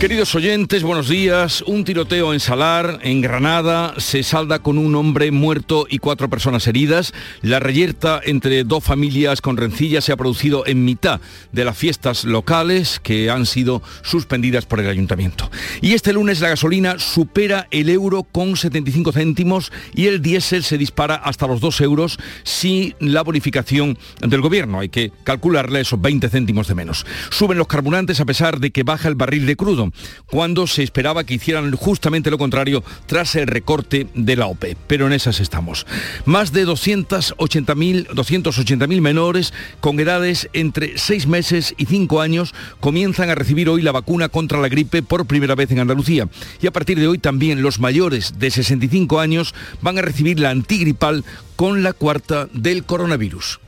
[0.00, 1.62] Queridos oyentes, buenos días.
[1.66, 6.66] Un tiroteo en Salar, en Granada, se salda con un hombre muerto y cuatro personas
[6.66, 7.12] heridas.
[7.42, 11.20] La reyerta entre dos familias con rencillas se ha producido en mitad
[11.52, 15.50] de las fiestas locales que han sido suspendidas por el ayuntamiento.
[15.82, 20.78] Y este lunes la gasolina supera el euro con 75 céntimos y el diésel se
[20.78, 24.80] dispara hasta los 2 euros sin la bonificación del gobierno.
[24.80, 27.04] Hay que calcularle esos 20 céntimos de menos.
[27.28, 29.89] Suben los carburantes a pesar de que baja el barril de crudo
[30.26, 34.76] cuando se esperaba que hicieran justamente lo contrario tras el recorte de la OPE.
[34.86, 35.86] Pero en esas estamos.
[36.24, 43.34] Más de 280.000 280 menores con edades entre 6 meses y 5 años comienzan a
[43.34, 46.28] recibir hoy la vacuna contra la gripe por primera vez en Andalucía.
[46.60, 50.50] Y a partir de hoy también los mayores de 65 años van a recibir la
[50.50, 51.24] antigripal
[51.56, 53.60] con la cuarta del coronavirus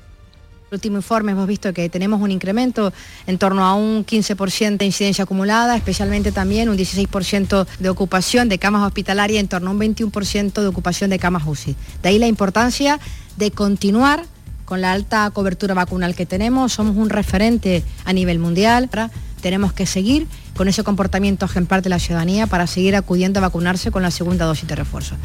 [0.73, 2.93] último informe hemos visto que tenemos un incremento
[3.27, 8.59] en torno a un 15% de incidencia acumulada, especialmente también un 16% de ocupación de
[8.59, 11.77] camas hospitalarias, en torno a un 21% de ocupación de camas UCI.
[12.03, 12.99] De ahí la importancia
[13.37, 14.25] de continuar
[14.65, 18.89] con la alta cobertura vacunal que tenemos, somos un referente a nivel mundial,
[19.43, 23.91] tenemos que seguir con ese comportamiento ejemplar de la ciudadanía para seguir acudiendo a vacunarse
[23.91, 25.17] con la segunda dosis de refuerzo.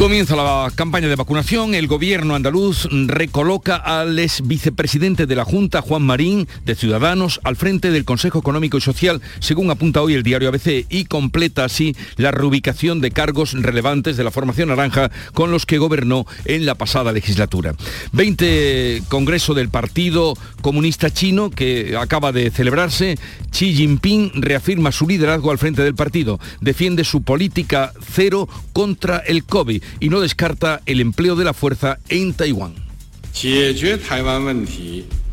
[0.00, 1.74] Comienza la campaña de vacunación.
[1.74, 7.56] El gobierno andaluz recoloca al ex vicepresidente de la Junta, Juan Marín, de Ciudadanos, al
[7.56, 11.94] frente del Consejo Económico y Social, según apunta hoy el diario ABC, y completa así
[12.16, 16.76] la reubicación de cargos relevantes de la formación naranja con los que gobernó en la
[16.76, 17.74] pasada legislatura.
[18.12, 23.18] 20 Congreso del Partido Comunista Chino, que acaba de celebrarse,
[23.50, 29.44] Xi Jinping reafirma su liderazgo al frente del partido, defiende su política cero contra el
[29.44, 32.74] COVID y no descarta el empleo de la fuerza en Taiwán.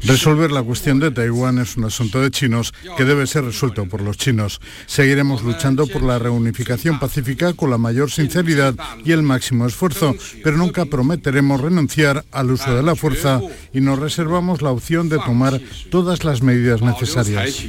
[0.04, 4.02] Resolver la cuestión de Taiwán es un asunto de chinos que debe ser resuelto por
[4.02, 4.62] los chinos.
[4.86, 10.58] Seguiremos luchando por la reunificación pacífica con la mayor sinceridad y el máximo esfuerzo, pero
[10.58, 13.42] nunca prometeremos renunciar al uso de la fuerza
[13.74, 15.60] y nos reservamos la opción de tomar
[15.90, 17.64] todas las medidas necesarias.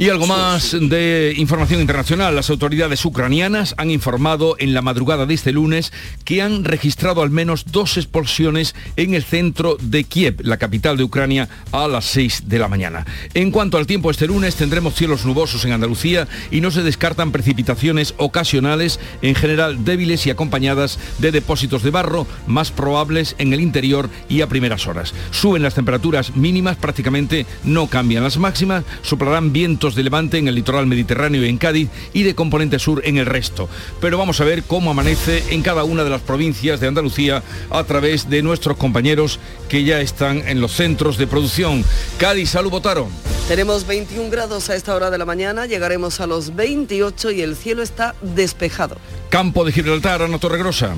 [0.00, 2.36] Y algo más de información internacional.
[2.36, 5.92] Las autoridades ucranianas han informado en la madrugada de este lunes
[6.24, 11.02] que han registrado al menos dos explosiones en el centro de Kiev, la capital de
[11.02, 13.06] Ucrania, a las 6 de la mañana.
[13.34, 17.32] En cuanto al tiempo, este lunes tendremos cielos nubosos en Andalucía y no se descartan
[17.32, 23.60] precipitaciones ocasionales, en general débiles y acompañadas de depósitos de barro, más probables en el
[23.60, 25.12] interior y a primeras horas.
[25.32, 30.54] Suben las temperaturas mínimas, prácticamente no cambian las máximas, soplarán vientos de levante en el
[30.54, 33.68] litoral mediterráneo y en Cádiz y de componente sur en el resto.
[34.00, 37.84] Pero vamos a ver cómo amanece en cada una de las provincias de Andalucía a
[37.84, 39.38] través de nuestros compañeros
[39.68, 41.84] que ya están en los centros de producción.
[42.18, 43.08] Cádiz, salud, Botaro.
[43.48, 47.56] Tenemos 21 grados a esta hora de la mañana, llegaremos a los 28 y el
[47.56, 48.96] cielo está despejado.
[49.30, 50.96] Campo de Gibraltar, Ana Torregrosa.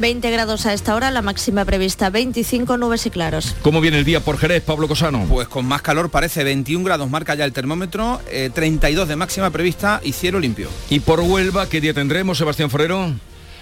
[0.00, 3.54] 20 grados a esta hora, la máxima prevista 25 nubes y claros.
[3.60, 5.26] ¿Cómo viene el día por Jerez, Pablo Cosano?
[5.28, 8.20] Pues con más calor parece 21 grados marca ya el termómetro,
[8.54, 10.68] 32 eh, de máxima prevista y cielo limpio.
[10.88, 13.12] ¿Y por Huelva qué día tendremos, Sebastián Forero?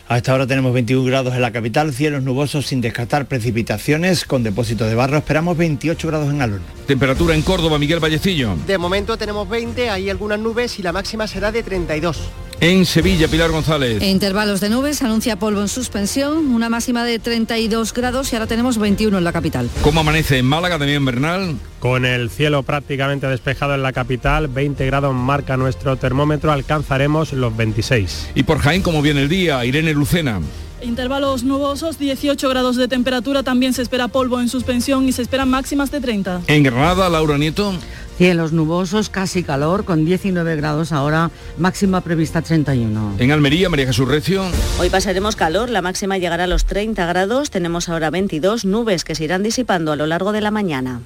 [0.06, 4.42] A esta hora tenemos 21 grados en la capital, cielos nubosos sin descartar precipitaciones, con
[4.42, 6.62] depósitos de barro esperamos 28 grados en Alón.
[6.86, 8.56] Temperatura en Córdoba, Miguel Vallecillo.
[8.66, 12.30] De momento tenemos 20, hay algunas nubes y la máxima será de 32.
[12.60, 14.02] En Sevilla, Pilar González.
[14.02, 18.48] En intervalos de nubes, anuncia polvo en suspensión, una máxima de 32 grados y ahora
[18.48, 19.70] tenemos 21 en la capital.
[19.82, 21.54] ¿Cómo amanece en Málaga, también Bernal?
[21.78, 27.56] Con el cielo prácticamente despejado en la capital, 20 grados marca nuestro termómetro, alcanzaremos los
[27.56, 28.30] 26.
[28.34, 29.64] ¿Y por Jaén cómo viene el día?
[29.64, 30.40] Irene Lucena.
[30.82, 35.50] Intervalos nubosos, 18 grados de temperatura, también se espera polvo en suspensión y se esperan
[35.50, 36.42] máximas de 30.
[36.46, 37.74] En Granada, Laura Nieto.
[38.18, 43.14] Cielos nubosos, casi calor, con 19 grados ahora, máxima prevista 31.
[43.16, 44.42] En Almería, María Jesús Recio.
[44.80, 49.14] Hoy pasaremos calor, la máxima llegará a los 30 grados, tenemos ahora 22 nubes que
[49.14, 51.00] se irán disipando a lo largo de la mañana.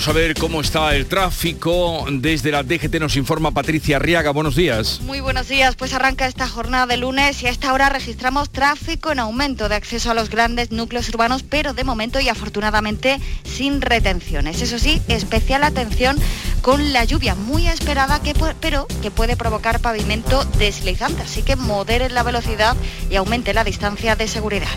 [0.00, 2.06] Vamos a ver cómo está el tráfico.
[2.10, 4.30] Desde la DGT nos informa Patricia Arriaga.
[4.30, 5.02] Buenos días.
[5.02, 5.76] Muy buenos días.
[5.76, 9.74] Pues arranca esta jornada de lunes y a esta hora registramos tráfico en aumento de
[9.74, 14.62] acceso a los grandes núcleos urbanos, pero de momento y afortunadamente sin retenciones.
[14.62, 16.16] Eso sí, especial atención
[16.62, 21.24] con la lluvia muy esperada, que, pero que puede provocar pavimento deslizante.
[21.24, 22.74] Así que moderen la velocidad
[23.10, 24.70] y aumente la distancia de seguridad.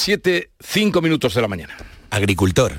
[0.00, 1.76] Siete, cinco minutos de la mañana.
[2.10, 2.78] Agricultor,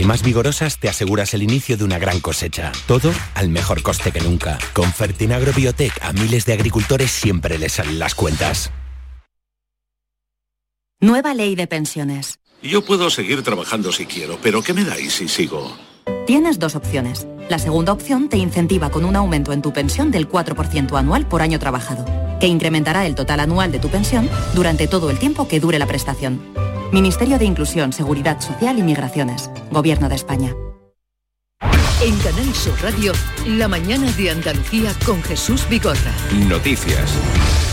[0.00, 2.72] y más vigorosas te aseguras el inicio de una gran cosecha.
[2.86, 4.58] Todo al mejor coste que nunca.
[4.72, 8.72] Con Fertinagro Biotech a miles de agricultores siempre les salen las cuentas.
[11.00, 12.38] Nueva ley de pensiones.
[12.62, 15.76] Yo puedo seguir trabajando si quiero, pero ¿qué me dais si sigo?
[16.26, 17.26] Tienes dos opciones.
[17.48, 21.42] La segunda opción te incentiva con un aumento en tu pensión del 4% anual por
[21.42, 22.04] año trabajado,
[22.38, 25.86] que incrementará el total anual de tu pensión durante todo el tiempo que dure la
[25.86, 26.69] prestación.
[26.92, 29.48] Ministerio de Inclusión, Seguridad Social y Migraciones.
[29.70, 30.54] Gobierno de España.
[32.02, 33.12] En Canal Sur Radio,
[33.46, 36.12] la mañana de Andalucía con Jesús Vigorra.
[36.48, 37.69] Noticias.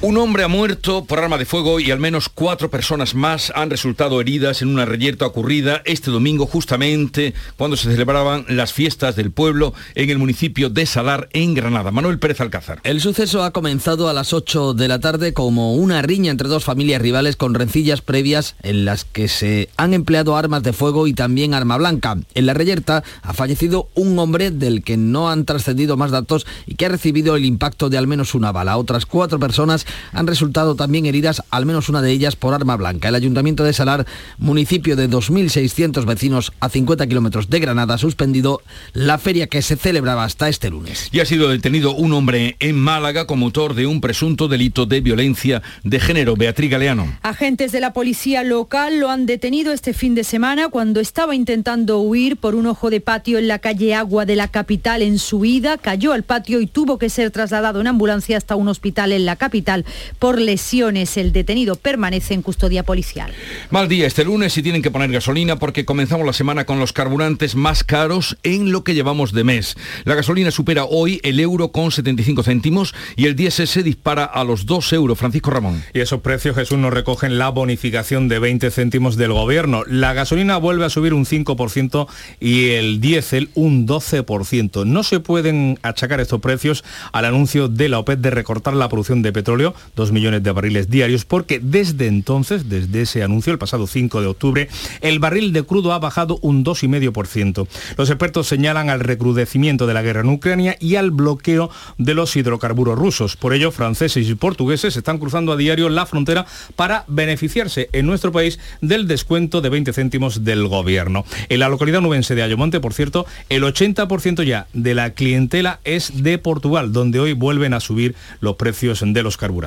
[0.00, 3.68] Un hombre ha muerto por arma de fuego y al menos cuatro personas más han
[3.68, 9.32] resultado heridas en una reyerta ocurrida este domingo justamente cuando se celebraban las fiestas del
[9.32, 11.90] pueblo en el municipio de Salar, en Granada.
[11.90, 12.78] Manuel Pérez Alcázar.
[12.84, 16.62] El suceso ha comenzado a las 8 de la tarde como una riña entre dos
[16.62, 21.12] familias rivales con rencillas previas en las que se han empleado armas de fuego y
[21.12, 22.16] también arma blanca.
[22.34, 26.76] En la reyerta ha fallecido un hombre del que no han trascendido más datos y
[26.76, 28.76] que ha recibido el impacto de al menos una bala.
[28.76, 33.08] Otras cuatro personas han resultado también heridas, al menos una de ellas por arma blanca.
[33.08, 34.06] El Ayuntamiento de Salar,
[34.38, 38.62] municipio de 2.600 vecinos a 50 kilómetros de Granada, ha suspendido
[38.92, 41.08] la feria que se celebraba hasta este lunes.
[41.12, 45.00] Y ha sido detenido un hombre en Málaga como autor de un presunto delito de
[45.00, 46.36] violencia de género.
[46.36, 47.18] Beatriz Galeano.
[47.22, 52.00] Agentes de la policía local lo han detenido este fin de semana cuando estaba intentando
[52.00, 55.44] huir por un ojo de patio en la calle Agua de la capital en su
[55.44, 59.24] ida, cayó al patio y tuvo que ser trasladado en ambulancia hasta un hospital en
[59.24, 59.77] la capital
[60.18, 61.16] por lesiones.
[61.16, 63.32] El detenido permanece en custodia policial.
[63.70, 66.92] Mal día este lunes y tienen que poner gasolina porque comenzamos la semana con los
[66.92, 69.76] carburantes más caros en lo que llevamos de mes.
[70.04, 74.44] La gasolina supera hoy el euro con 75 céntimos y el diésel se dispara a
[74.44, 75.18] los 2 euros.
[75.18, 75.82] Francisco Ramón.
[75.92, 79.84] Y esos precios, Jesús, nos recogen la bonificación de 20 céntimos del gobierno.
[79.86, 82.06] La gasolina vuelve a subir un 5%
[82.40, 84.86] y el diésel un 12%.
[84.86, 89.22] No se pueden achacar estos precios al anuncio de la OPEP de recortar la producción
[89.22, 93.86] de petróleo 2 millones de barriles diarios, porque desde entonces, desde ese anuncio, el pasado
[93.86, 94.68] 5 de octubre,
[95.00, 97.66] el barril de crudo ha bajado un 2,5%.
[97.96, 102.36] Los expertos señalan al recrudecimiento de la guerra en Ucrania y al bloqueo de los
[102.36, 103.36] hidrocarburos rusos.
[103.36, 108.32] Por ello, franceses y portugueses están cruzando a diario la frontera para beneficiarse en nuestro
[108.32, 111.24] país del descuento de 20 céntimos del gobierno.
[111.48, 116.22] En la localidad nubense de Ayomonte, por cierto, el 80% ya de la clientela es
[116.22, 119.57] de Portugal, donde hoy vuelven a subir los precios de los carburantes.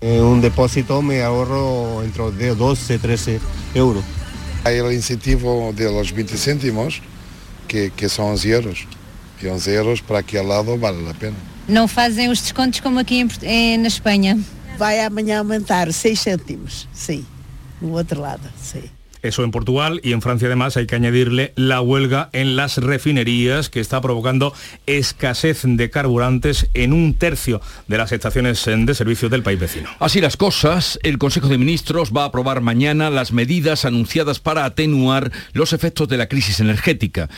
[0.00, 3.40] En un depósito me ahorro entre de 12 13
[3.74, 4.04] euros.
[4.64, 7.00] Hay el incentivo de los 20 céntimos,
[7.68, 8.86] que, que son 11 euros.
[9.40, 11.36] Y 11 euros para aquel lado vale la pena.
[11.68, 14.38] Não fazem os descontos como aqui em, eh, na Espanha.
[14.78, 17.24] Vai amanhã aumentar 6 cêntimos, sim.
[17.80, 18.84] No outro lado, sim.
[19.26, 23.68] Eso en Portugal y en Francia además hay que añadirle la huelga en las refinerías
[23.68, 24.54] que está provocando
[24.86, 29.88] escasez de carburantes en un tercio de las estaciones de servicio del país vecino.
[29.98, 34.64] Así las cosas, el Consejo de Ministros va a aprobar mañana las medidas anunciadas para
[34.64, 37.28] atenuar los efectos de la crisis energética.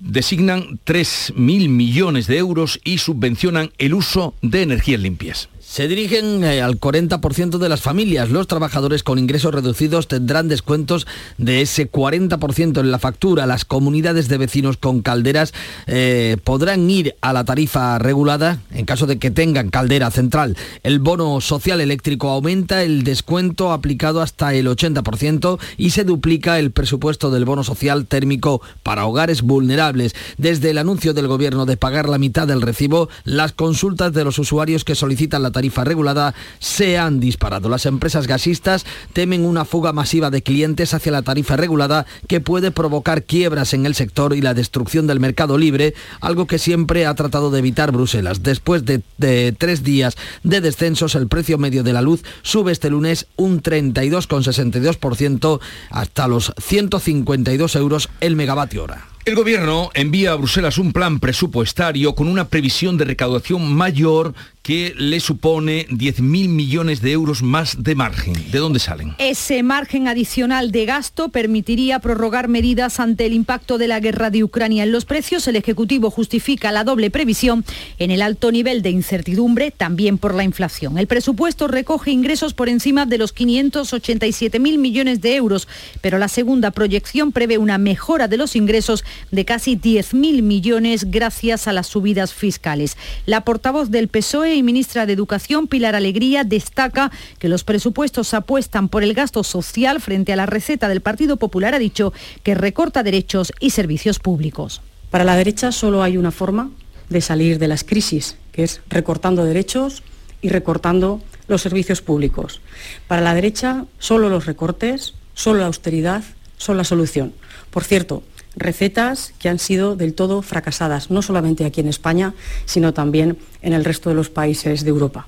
[0.00, 5.48] Designan 3.000 millones de euros y subvencionan el uso de energías limpias.
[5.70, 8.30] Se dirigen eh, al 40% de las familias.
[8.30, 11.06] Los trabajadores con ingresos reducidos tendrán descuentos
[11.36, 13.46] de ese 40% en la factura.
[13.46, 15.52] Las comunidades de vecinos con calderas
[15.86, 20.56] eh, podrán ir a la tarifa regulada en caso de que tengan caldera central.
[20.82, 26.70] El bono social eléctrico aumenta el descuento aplicado hasta el 80% y se duplica el
[26.70, 30.14] presupuesto del bono social térmico para hogares vulnerables.
[30.38, 34.38] Desde el anuncio del gobierno de pagar la mitad del recibo, las consultas de los
[34.38, 37.68] usuarios que solicitan la tarifa regulada se han disparado.
[37.68, 42.70] Las empresas gasistas temen una fuga masiva de clientes hacia la tarifa regulada que puede
[42.70, 47.14] provocar quiebras en el sector y la destrucción del mercado libre, algo que siempre ha
[47.14, 48.42] tratado de evitar Bruselas.
[48.42, 52.90] Después de, de tres días de descensos, el precio medio de la luz sube este
[52.90, 55.60] lunes un 32,62%
[55.90, 59.06] hasta los 152 euros el megavatio hora.
[59.24, 64.34] El gobierno envía a Bruselas un plan presupuestario con una previsión de recaudación mayor
[64.68, 68.34] que le supone 10.000 millones de euros más de margen.
[68.50, 69.14] ¿De dónde salen?
[69.16, 74.44] Ese margen adicional de gasto permitiría prorrogar medidas ante el impacto de la guerra de
[74.44, 75.48] Ucrania en los precios.
[75.48, 77.64] El Ejecutivo justifica la doble previsión
[77.98, 80.98] en el alto nivel de incertidumbre, también por la inflación.
[80.98, 85.66] El presupuesto recoge ingresos por encima de los 587.000 millones de euros,
[86.02, 91.68] pero la segunda proyección prevé una mejora de los ingresos de casi 10.000 millones gracias
[91.68, 92.96] a las subidas fiscales.
[93.26, 98.88] La portavoz del PSOE y ministra de Educación, Pilar Alegría, destaca que los presupuestos apuestan
[98.88, 101.74] por el gasto social frente a la receta del Partido Popular.
[101.74, 104.80] Ha dicho que recorta derechos y servicios públicos.
[105.10, 106.70] Para la derecha solo hay una forma
[107.08, 110.02] de salir de las crisis, que es recortando derechos
[110.42, 112.60] y recortando los servicios públicos.
[113.06, 116.22] Para la derecha solo los recortes, solo la austeridad
[116.58, 117.32] son la solución.
[117.70, 118.22] Por cierto,
[118.56, 123.72] recetas que han sido del todo fracasadas, no solamente aquí en España, sino también en
[123.72, 125.26] el resto de los países de Europa.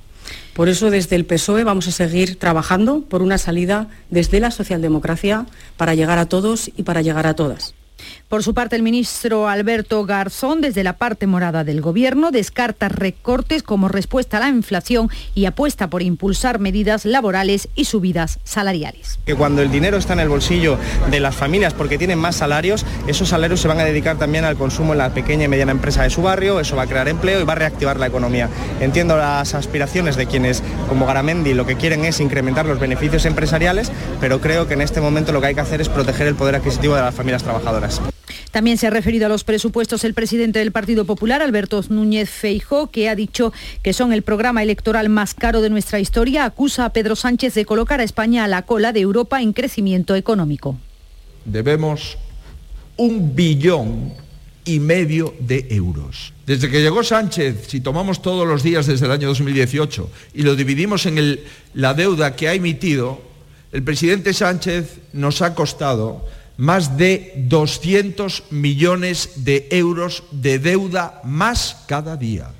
[0.54, 5.46] Por eso desde el PSOE vamos a seguir trabajando por una salida desde la socialdemocracia
[5.76, 7.74] para llegar a todos y para llegar a todas.
[8.30, 13.64] Por su parte, el ministro Alberto Garzón, desde la parte morada del Gobierno, descarta recortes
[13.64, 19.18] como respuesta a la inflación y apuesta por impulsar medidas laborales y subidas salariales.
[19.26, 20.78] Que cuando el dinero está en el bolsillo
[21.10, 24.56] de las familias porque tienen más salarios, esos salarios se van a dedicar también al
[24.56, 27.40] consumo en la pequeña y mediana empresa de su barrio, eso va a crear empleo
[27.40, 28.48] y va a reactivar la economía.
[28.78, 33.90] Entiendo las aspiraciones de quienes, como Garamendi, lo que quieren es incrementar los beneficios empresariales,
[34.20, 36.54] pero creo que en este momento lo que hay que hacer es proteger el poder
[36.54, 38.00] adquisitivo de las familias trabajadoras.
[38.50, 42.90] También se ha referido a los presupuestos el presidente del Partido Popular, Alberto Núñez Feijó,
[42.90, 43.52] que ha dicho
[43.82, 46.44] que son el programa electoral más caro de nuestra historia.
[46.44, 50.16] Acusa a Pedro Sánchez de colocar a España a la cola de Europa en crecimiento
[50.16, 50.76] económico.
[51.44, 52.18] Debemos
[52.96, 54.12] un billón
[54.64, 56.32] y medio de euros.
[56.44, 60.56] Desde que llegó Sánchez, si tomamos todos los días desde el año 2018 y lo
[60.56, 61.40] dividimos en
[61.74, 63.22] la deuda que ha emitido,
[63.72, 66.26] el presidente Sánchez nos ha costado
[66.60, 72.52] más de 200 millones de euros de deuda más cada día.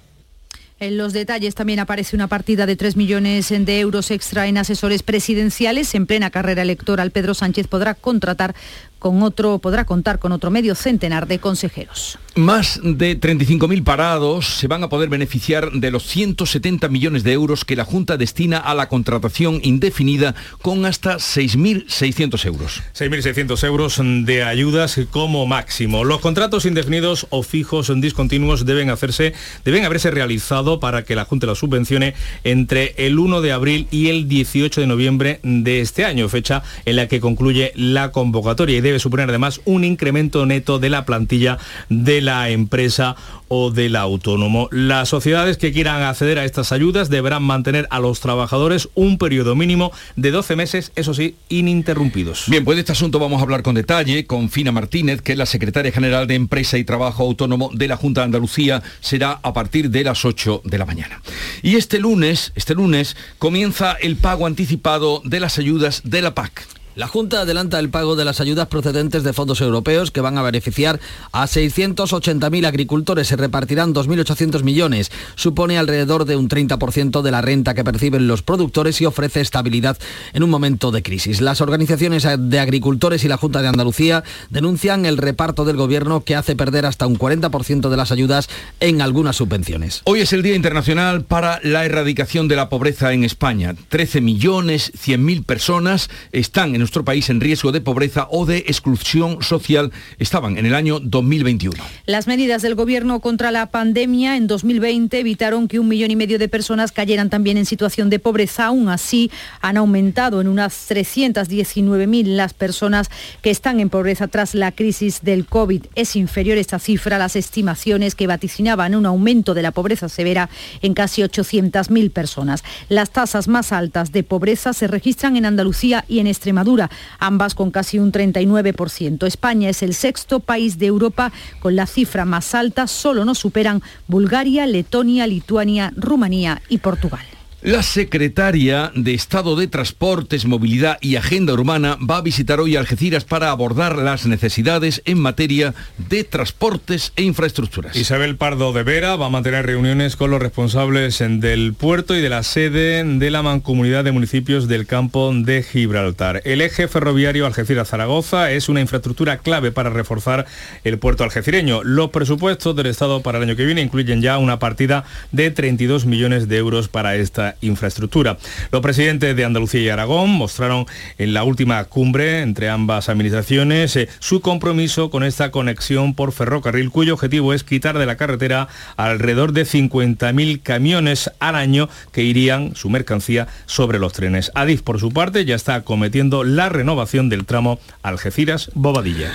[0.81, 5.03] En los detalles también aparece una partida de 3 millones de euros extra en asesores
[5.03, 5.95] presidenciales.
[5.95, 8.55] En plena carrera electoral, Pedro Sánchez podrá contratar
[9.01, 12.19] con otro, podrá contar con otro medio centenar de consejeros.
[12.37, 17.65] Más de 35.000 parados se van a poder beneficiar de los 170 millones de euros
[17.65, 22.83] que la Junta destina a la contratación indefinida con hasta 6.600 euros.
[22.97, 26.05] 6.600 euros de ayudas como máximo.
[26.05, 29.33] Los contratos indefinidos o fijos discontinuos deben hacerse,
[29.65, 32.15] deben haberse realizado para que la Junta los subvencione
[32.45, 36.97] entre el 1 de abril y el 18 de noviembre de este año, fecha en
[36.97, 41.59] la que concluye la convocatoria y debe suponer además un incremento neto de la plantilla
[41.89, 43.17] de la empresa
[43.49, 44.69] o del autónomo.
[44.71, 49.57] Las sociedades que quieran acceder a estas ayudas deberán mantener a los trabajadores un periodo
[49.57, 52.45] mínimo de 12 meses, eso sí, ininterrumpidos.
[52.47, 55.39] Bien, pues de este asunto vamos a hablar con detalle con Fina Martínez, que es
[55.39, 58.83] la secretaria general de Empresa y Trabajo Autónomo de la Junta de Andalucía.
[59.01, 61.21] Será a partir de las 8 de la mañana.
[61.63, 66.80] Y este lunes, este lunes, comienza el pago anticipado de las ayudas de la PAC.
[66.97, 70.43] La Junta adelanta el pago de las ayudas procedentes de fondos europeos que van a
[70.43, 70.99] beneficiar
[71.31, 73.29] a 680.000 agricultores.
[73.29, 75.13] Se repartirán 2.800 millones.
[75.37, 79.99] Supone alrededor de un 30% de la renta que perciben los productores y ofrece estabilidad
[80.33, 81.41] en un momento de crisis.
[81.41, 86.35] Las organizaciones de agricultores y la Junta de Andalucía denuncian el reparto del gobierno que
[86.35, 88.49] hace perder hasta un 40% de las ayudas
[88.81, 90.03] en algunas subvenciones.
[90.05, 93.77] Hoy es el Día Internacional para la Erradicación de la Pobreza en España.
[93.91, 99.43] 13 millones 100.000 personas están en nuestro país en riesgo de pobreza o de exclusión
[99.43, 101.81] social estaban en el año 2021.
[102.05, 106.37] Las medidas del gobierno contra la pandemia en 2020 evitaron que un millón y medio
[106.37, 108.67] de personas cayeran también en situación de pobreza.
[108.67, 109.31] Aún así,
[109.61, 113.09] han aumentado en unas 319.000 las personas
[113.41, 115.85] que están en pobreza tras la crisis del COVID.
[115.95, 120.51] Es inferior esta cifra a las estimaciones que vaticinaban un aumento de la pobreza severa
[120.83, 122.65] en casi 800.000 personas.
[122.89, 126.70] Las tasas más altas de pobreza se registran en Andalucía y en Extremadura
[127.19, 129.27] ambas con casi un 39%.
[129.27, 133.83] España es el sexto país de Europa con la cifra más alta, solo nos superan
[134.07, 137.25] Bulgaria, Letonia, Lituania, Rumanía y Portugal.
[137.63, 143.27] La secretaria de Estado de Transportes, Movilidad y Agenda Urbana va a visitar hoy Algeciras
[143.27, 145.75] para abordar las necesidades en materia
[146.09, 147.95] de transportes e infraestructuras.
[147.97, 152.31] Isabel Pardo de Vera va a mantener reuniones con los responsables del puerto y de
[152.31, 156.41] la sede de la mancomunidad de municipios del campo de Gibraltar.
[156.47, 160.47] El eje ferroviario Algeciras-Zaragoza es una infraestructura clave para reforzar
[160.83, 161.83] el puerto algecireño.
[161.85, 166.07] Los presupuestos del Estado para el año que viene incluyen ya una partida de 32
[166.07, 168.39] millones de euros para esta infraestructura.
[168.73, 170.87] Los presidentes de Andalucía y Aragón mostraron
[171.19, 176.91] en la última cumbre entre ambas administraciones eh, su compromiso con esta conexión por ferrocarril,
[176.91, 182.75] cuyo objetivo es quitar de la carretera alrededor de 50.000 camiones al año que irían
[182.75, 184.51] su mercancía sobre los trenes.
[184.55, 189.31] Adif, por su parte, ya está cometiendo la renovación del tramo Algeciras-Bobadilla.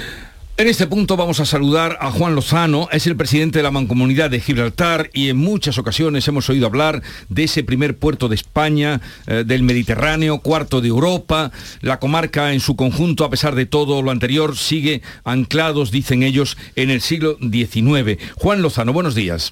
[0.57, 4.29] En este punto vamos a saludar a Juan Lozano, es el presidente de la Mancomunidad
[4.29, 9.01] de Gibraltar y en muchas ocasiones hemos oído hablar de ese primer puerto de España,
[9.27, 11.51] eh, del Mediterráneo, cuarto de Europa.
[11.81, 16.55] La comarca en su conjunto, a pesar de todo lo anterior, sigue anclados, dicen ellos,
[16.77, 18.17] en el siglo XIX.
[18.35, 19.51] Juan Lozano, buenos días.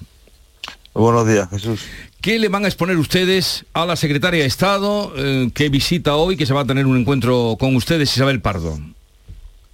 [0.94, 1.82] Buenos días, Jesús.
[2.22, 6.38] ¿Qué le van a exponer ustedes a la secretaria de Estado eh, que visita hoy,
[6.38, 8.78] que se va a tener un encuentro con ustedes, Isabel Pardo?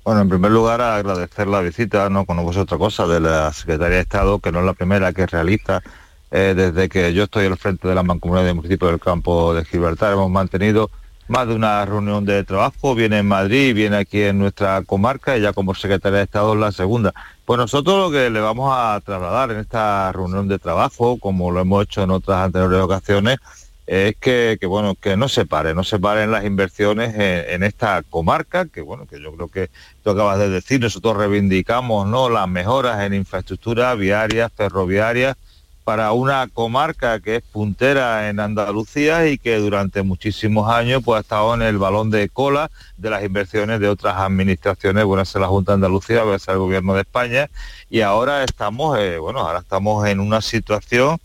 [0.03, 4.03] Bueno, en primer lugar agradecer la visita, no conozco otra cosa, de la Secretaría de
[4.03, 5.83] Estado, que no es la primera que realiza
[6.31, 9.63] eh, desde que yo estoy al frente de la Mancomunidad de Municipios del Campo de
[9.65, 10.15] Gibraltar.
[10.15, 10.91] Hemos mantenido
[11.29, 15.43] más de una reunión de trabajo, viene en Madrid, viene aquí en nuestra comarca y
[15.43, 17.13] ya como Secretaría de Estado es la segunda.
[17.45, 21.61] Pues nosotros lo que le vamos a trasladar en esta reunión de trabajo, como lo
[21.61, 23.39] hemos hecho en otras anteriores ocasiones,
[23.91, 28.67] es que, bueno, que no se pare, no se paren las inversiones en, esta comarca,
[28.67, 29.69] que bueno, que yo creo que
[30.05, 32.31] tú acabas de decir, nosotros reivindicamos ¿no?
[32.31, 35.37] las mejoras en infraestructura viaria, ferroviaria,
[35.83, 41.21] para una comarca que es puntera en Andalucía y que durante muchísimos años pues, ha
[41.23, 45.49] estado en el balón de cola de las inversiones de otras administraciones, bueno, es la
[45.49, 47.51] Junta de Andalucía, puede ser el Gobierno de España,
[47.89, 51.19] y ahora estamos, eh, bueno, ahora estamos en una situación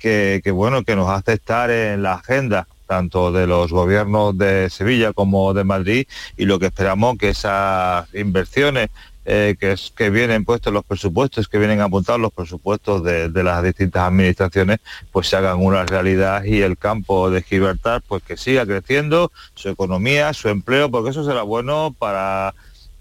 [0.00, 5.12] que, bueno, que nos hace estar en la agenda tanto de los gobiernos de Sevilla
[5.12, 8.90] como de Madrid y lo que esperamos que esas inversiones
[9.26, 13.62] eh, que, es, que vienen puestos los presupuestos, que vienen apuntados los presupuestos de, las
[13.62, 14.80] distintas administraciones,
[15.12, 19.68] pues se hagan una realidad y el campo de Gibraltar pues que siga creciendo, su
[19.68, 22.54] economía, su empleo, porque eso será bueno para,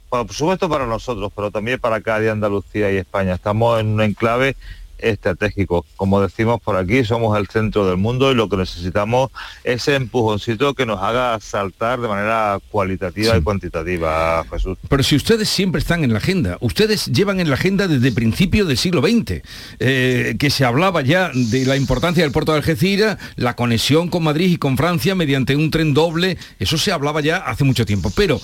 [0.09, 3.33] por supuesto para nosotros, pero también para cada Andalucía y España.
[3.33, 4.55] Estamos en un enclave
[5.01, 5.85] estratégico.
[5.95, 9.31] Como decimos por aquí, somos el centro del mundo y lo que necesitamos
[9.63, 14.77] es ese empujoncito que nos haga saltar de manera cualitativa y cuantitativa, Jesús.
[14.89, 18.67] Pero si ustedes siempre están en la agenda, ustedes llevan en la agenda desde principios
[18.67, 19.41] del siglo XX,
[19.79, 24.23] eh, que se hablaba ya de la importancia del puerto de Algeciras, la conexión con
[24.23, 28.11] Madrid y con Francia mediante un tren doble, eso se hablaba ya hace mucho tiempo.
[28.15, 28.41] Pero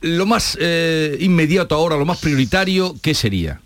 [0.00, 3.60] lo más eh, inmediato ahora, lo más prioritario, ¿qué sería?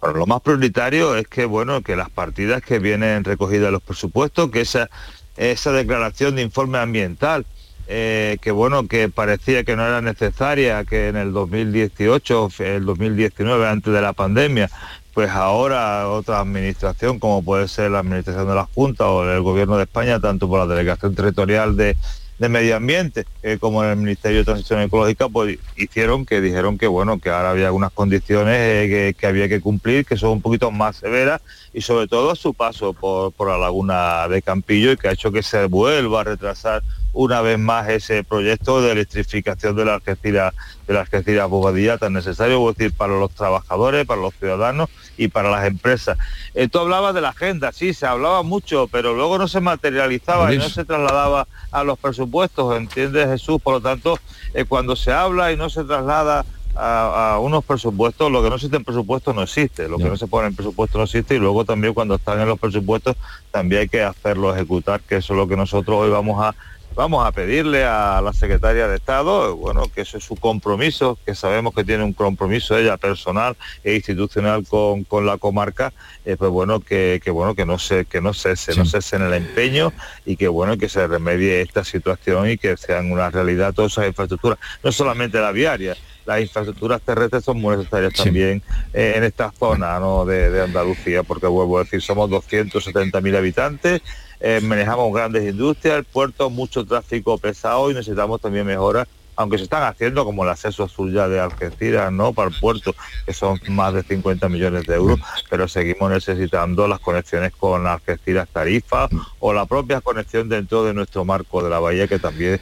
[0.00, 3.82] Bueno, lo más prioritario es que, bueno, que las partidas que vienen recogidas en los
[3.82, 4.88] presupuestos, que esa,
[5.36, 7.44] esa declaración de informe ambiental,
[7.86, 13.68] eh, que bueno, que parecía que no era necesaria, que en el 2018, el 2019,
[13.68, 14.70] antes de la pandemia,
[15.12, 19.76] pues ahora otra administración, como puede ser la administración de la Junta o el Gobierno
[19.76, 21.96] de España, tanto por la Delegación Territorial de,
[22.40, 23.26] de Medio Ambiente
[23.60, 27.50] como en el Ministerio de Transición Ecológica, pues hicieron que dijeron que bueno, que ahora
[27.50, 31.42] había algunas condiciones eh, que, había que cumplir, que son un poquito más severas,
[31.74, 35.30] y sobre todo su paso por, por la laguna de Campillo y que ha hecho
[35.30, 40.54] que se vuelva a retrasar una vez más ese proyecto de electrificación de la Algeciras
[40.86, 45.28] de la Algeciras Bobadilla tan necesario, es decir, para los trabajadores, para los ciudadanos y
[45.28, 46.18] para las empresas.
[46.54, 50.58] Esto hablaba de la agenda, sí, se hablaba mucho, pero luego no se materializaba y
[50.58, 53.60] no se trasladaba a los presupuestos, ¿entiendes Jesús?
[53.62, 54.18] Por lo tanto,
[54.54, 56.44] eh, cuando se habla y no se traslada
[56.76, 60.26] a, unos presupuestos, lo que no existe en presupuestos no existe, lo que no se
[60.26, 63.16] pone en presupuesto no existe y luego también cuando están en los presupuestos
[63.50, 66.54] también hay que hacerlo ejecutar, que eso es lo que nosotros hoy vamos a
[66.94, 71.34] vamos a pedirle a la secretaria de Estado, bueno, que eso es su compromiso, que
[71.34, 75.92] sabemos que tiene un compromiso ella personal e institucional con, la comarca,
[76.24, 79.34] eh, pues bueno, que, bueno, que no se, que no cese, no cese en el
[79.34, 79.92] empeño
[80.24, 84.08] y que bueno, que se remedie esta situación y que sean una realidad todas esas
[84.08, 89.50] infraestructuras, no solamente la viaria, las infraestructuras terrestres son muy necesarias también eh, en esta
[89.52, 94.02] zona de, de Andalucía, porque vuelvo a decir, somos 270.000 habitantes,
[94.40, 99.06] eh, manejamos grandes industrias, puertos, mucho tráfico pesado y necesitamos también mejoras
[99.40, 102.34] aunque se están haciendo como el acceso azul ya de Algeciras, ¿no?
[102.34, 107.00] Para el puerto, que son más de 50 millones de euros, pero seguimos necesitando las
[107.00, 112.06] conexiones con Algeciras Tarifa o la propia conexión dentro de nuestro marco de la bahía
[112.06, 112.60] que también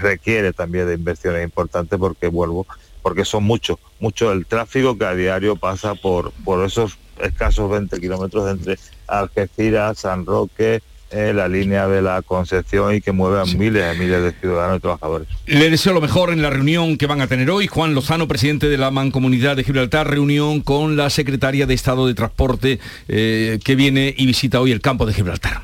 [0.00, 2.68] requiere también de inversiones importantes porque vuelvo
[3.02, 8.00] porque son muchos, mucho el tráfico que a diario pasa por, por esos escasos 20
[8.00, 13.44] kilómetros entre Algeciras, San Roque, eh, la línea de la Concepción y que mueve a
[13.44, 15.28] miles y miles de ciudadanos y trabajadores.
[15.46, 17.68] Le deseo lo mejor en la reunión que van a tener hoy.
[17.68, 22.14] Juan Lozano, presidente de la Mancomunidad de Gibraltar, reunión con la secretaria de Estado de
[22.14, 25.62] Transporte eh, que viene y visita hoy el campo de Gibraltar.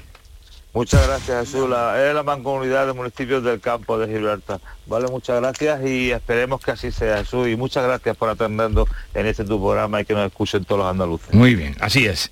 [0.75, 1.65] Muchas gracias, Jesús.
[1.97, 4.59] es la mancomunidad de municipios del campo de Gibraltar.
[4.87, 7.49] Vale, muchas gracias y esperemos que así sea, Jesús.
[7.49, 10.91] Y muchas gracias por atendernos en este tu programa y que nos escuchen todos los
[10.91, 11.35] andaluces.
[11.35, 12.31] Muy bien, así es.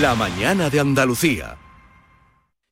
[0.00, 1.56] La mañana de Andalucía.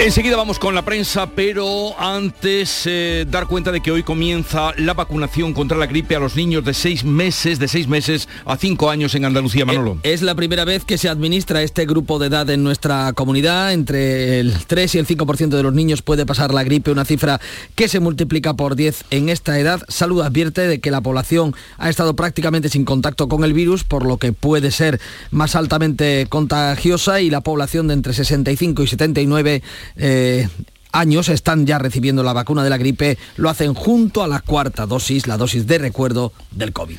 [0.00, 4.94] Enseguida vamos con la prensa, pero antes eh, dar cuenta de que hoy comienza la
[4.94, 8.90] vacunación contra la gripe a los niños de seis meses, de seis meses a cinco
[8.90, 9.98] años en Andalucía, Manolo.
[10.04, 13.72] Eh, es la primera vez que se administra este grupo de edad en nuestra comunidad.
[13.72, 17.40] Entre el 3 y el 5% de los niños puede pasar la gripe, una cifra
[17.74, 19.82] que se multiplica por 10 en esta edad.
[19.88, 24.06] Salud advierte de que la población ha estado prácticamente sin contacto con el virus, por
[24.06, 25.00] lo que puede ser
[25.32, 29.62] más altamente contagiosa y la población de entre 65 y 79
[29.96, 30.48] eh,
[30.92, 34.86] años están ya recibiendo la vacuna de la gripe, lo hacen junto a la cuarta
[34.86, 36.98] dosis, la dosis de recuerdo del COVID.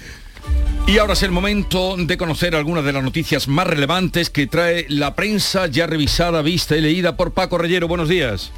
[0.88, 4.88] Y ahora es el momento de conocer algunas de las noticias más relevantes que trae
[4.90, 7.88] la prensa ya revisada, vista y leída por Paco Reyero.
[7.88, 8.52] Buenos días.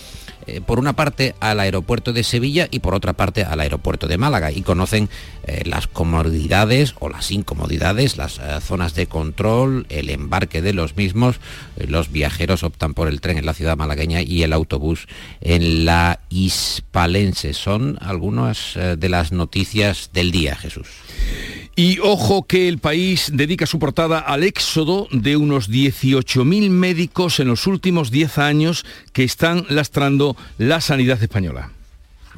[0.47, 4.17] eh, por una parte al aeropuerto de Sevilla y por otra parte al aeropuerto de
[4.17, 5.09] Málaga y conocen
[5.45, 10.95] eh, las comodidades o las incomodidades, las eh, zonas de control, el embarque de los
[10.95, 11.39] mismos.
[11.87, 15.07] los viajeros optan por el tren en la ciudad malagueña y el autobús
[15.41, 17.53] en la hispalense.
[17.53, 20.87] Son algunas de las noticias del día, Jesús.
[21.77, 27.49] Y ojo que el país dedica su portada al éxodo de unos 18.000 médicos en
[27.49, 31.71] los últimos 10 años que están lastrando la sanidad española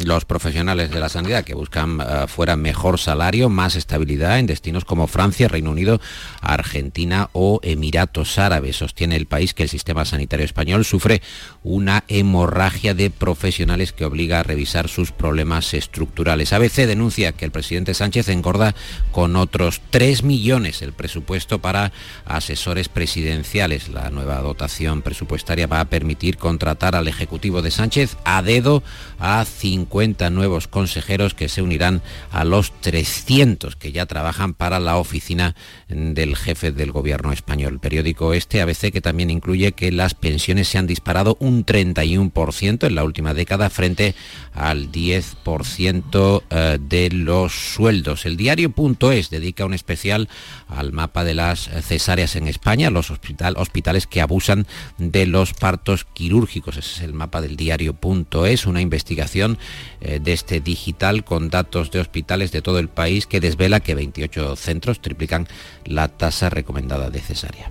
[0.04, 4.86] los profesionales de la sanidad que buscan eh, fuera mejor salario, más estabilidad en destinos
[4.86, 6.00] como Francia, Reino Unido,
[6.42, 8.78] Argentina o Emiratos Árabes.
[8.78, 11.22] Sostiene el país que el sistema sanitario español sufre
[11.64, 16.54] una hemorragia de profesionales que obliga a revisar sus problemas estructurales.
[16.54, 18.76] ABC denuncia que el presidente Sánchez engorda
[19.12, 21.92] con otros 3 millones el presupuesto para
[22.26, 23.90] asesores presidenciales.
[23.90, 28.84] La nueva dotación presupuestaria va a permitir contratar al Ejecutivo de Sánchez a dedo
[29.20, 34.80] a 50 50 nuevos consejeros que se unirán a los 300 que ya trabajan para
[34.80, 35.56] la oficina
[35.88, 37.74] del jefe del gobierno español.
[37.74, 42.86] El periódico este ABC que también incluye que las pensiones se han disparado un 31%
[42.86, 44.14] en la última década frente
[44.54, 48.26] al 10% eh, de los sueldos.
[48.26, 50.28] El diario.es dedica un especial
[50.68, 56.78] al mapa de las cesáreas en España, los hospitales que abusan de los partos quirúrgicos.
[56.78, 59.58] Ese es el mapa del diario.es, una investigación
[60.02, 63.96] eh, de este digital con datos de hospitales de todo el país que desvela que
[63.96, 65.48] 28 centros triplican
[65.86, 67.70] la tasa recomendada de cesárea.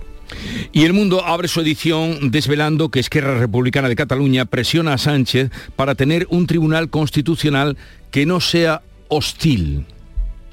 [0.73, 5.51] Y el mundo abre su edición desvelando que Esquerra Republicana de Cataluña presiona a Sánchez
[5.75, 7.77] para tener un tribunal constitucional
[8.11, 9.85] que no sea hostil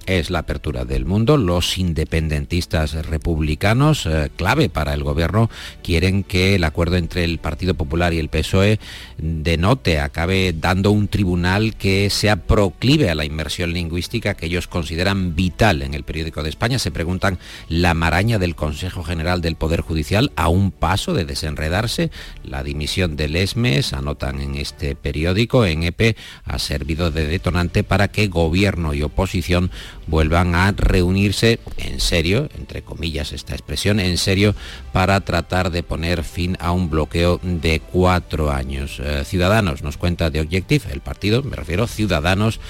[0.07, 1.37] es la apertura del mundo.
[1.37, 5.51] Los independentistas republicanos, eh, clave para el gobierno,
[5.83, 8.79] quieren que el acuerdo entre el Partido Popular y el PSOE
[9.19, 15.35] denote, acabe dando un tribunal que sea proclive a la inmersión lingüística que ellos consideran
[15.35, 15.83] vital.
[15.83, 17.39] En el periódico de España se preguntan
[17.69, 22.11] la maraña del Consejo General del Poder Judicial a un paso de desenredarse.
[22.43, 28.09] La dimisión del ESMES, anotan en este periódico, en EPE, ha servido de detonante para
[28.09, 29.71] que gobierno y oposición
[30.07, 34.55] vuelvan a reunirse en serio, entre comillas esta expresión, en serio,
[34.93, 39.01] para tratar de poner fin a un bloqueo de cuatro años.
[39.03, 42.61] Eh, Ciudadanos nos cuenta de Objective, el partido, me refiero, Ciudadanos,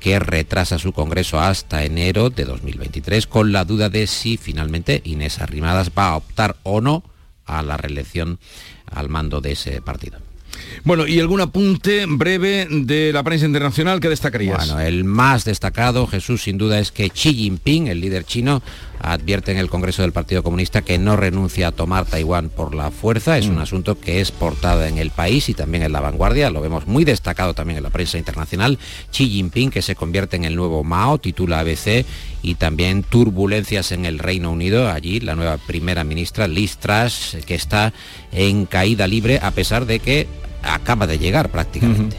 [0.00, 5.40] que retrasa su congreso hasta enero de 2023 con la duda de si finalmente Inés
[5.40, 7.02] Arrimadas va a optar o no
[7.46, 8.38] a la reelección
[8.86, 10.23] al mando de ese partido.
[10.84, 14.66] Bueno, ¿y algún apunte breve de la prensa internacional que destacarías?
[14.66, 18.62] Bueno, el más destacado, Jesús, sin duda, es que Xi Jinping, el líder chino,
[19.12, 22.90] advierte en el Congreso del Partido Comunista que no renuncia a tomar Taiwán por la
[22.90, 23.38] fuerza.
[23.38, 23.60] Es un mm.
[23.60, 26.50] asunto que es portada en el país y también en la vanguardia.
[26.50, 28.78] Lo vemos muy destacado también en la prensa internacional.
[29.10, 32.04] Xi Jinping, que se convierte en el nuevo Mao, titula ABC,
[32.42, 34.90] y también turbulencias en el Reino Unido.
[34.90, 37.92] Allí la nueva primera ministra, Liz Truss, que está
[38.32, 40.26] en caída libre a pesar de que
[40.62, 42.16] acaba de llegar prácticamente.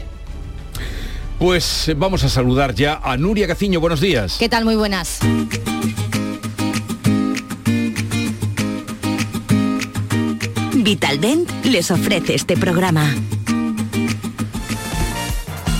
[1.38, 3.80] Pues vamos a saludar ya a Nuria Caciño.
[3.80, 4.36] Buenos días.
[4.38, 4.64] ¿Qué tal?
[4.64, 5.20] Muy buenas.
[10.86, 13.12] Vitaldent les ofrece este programa.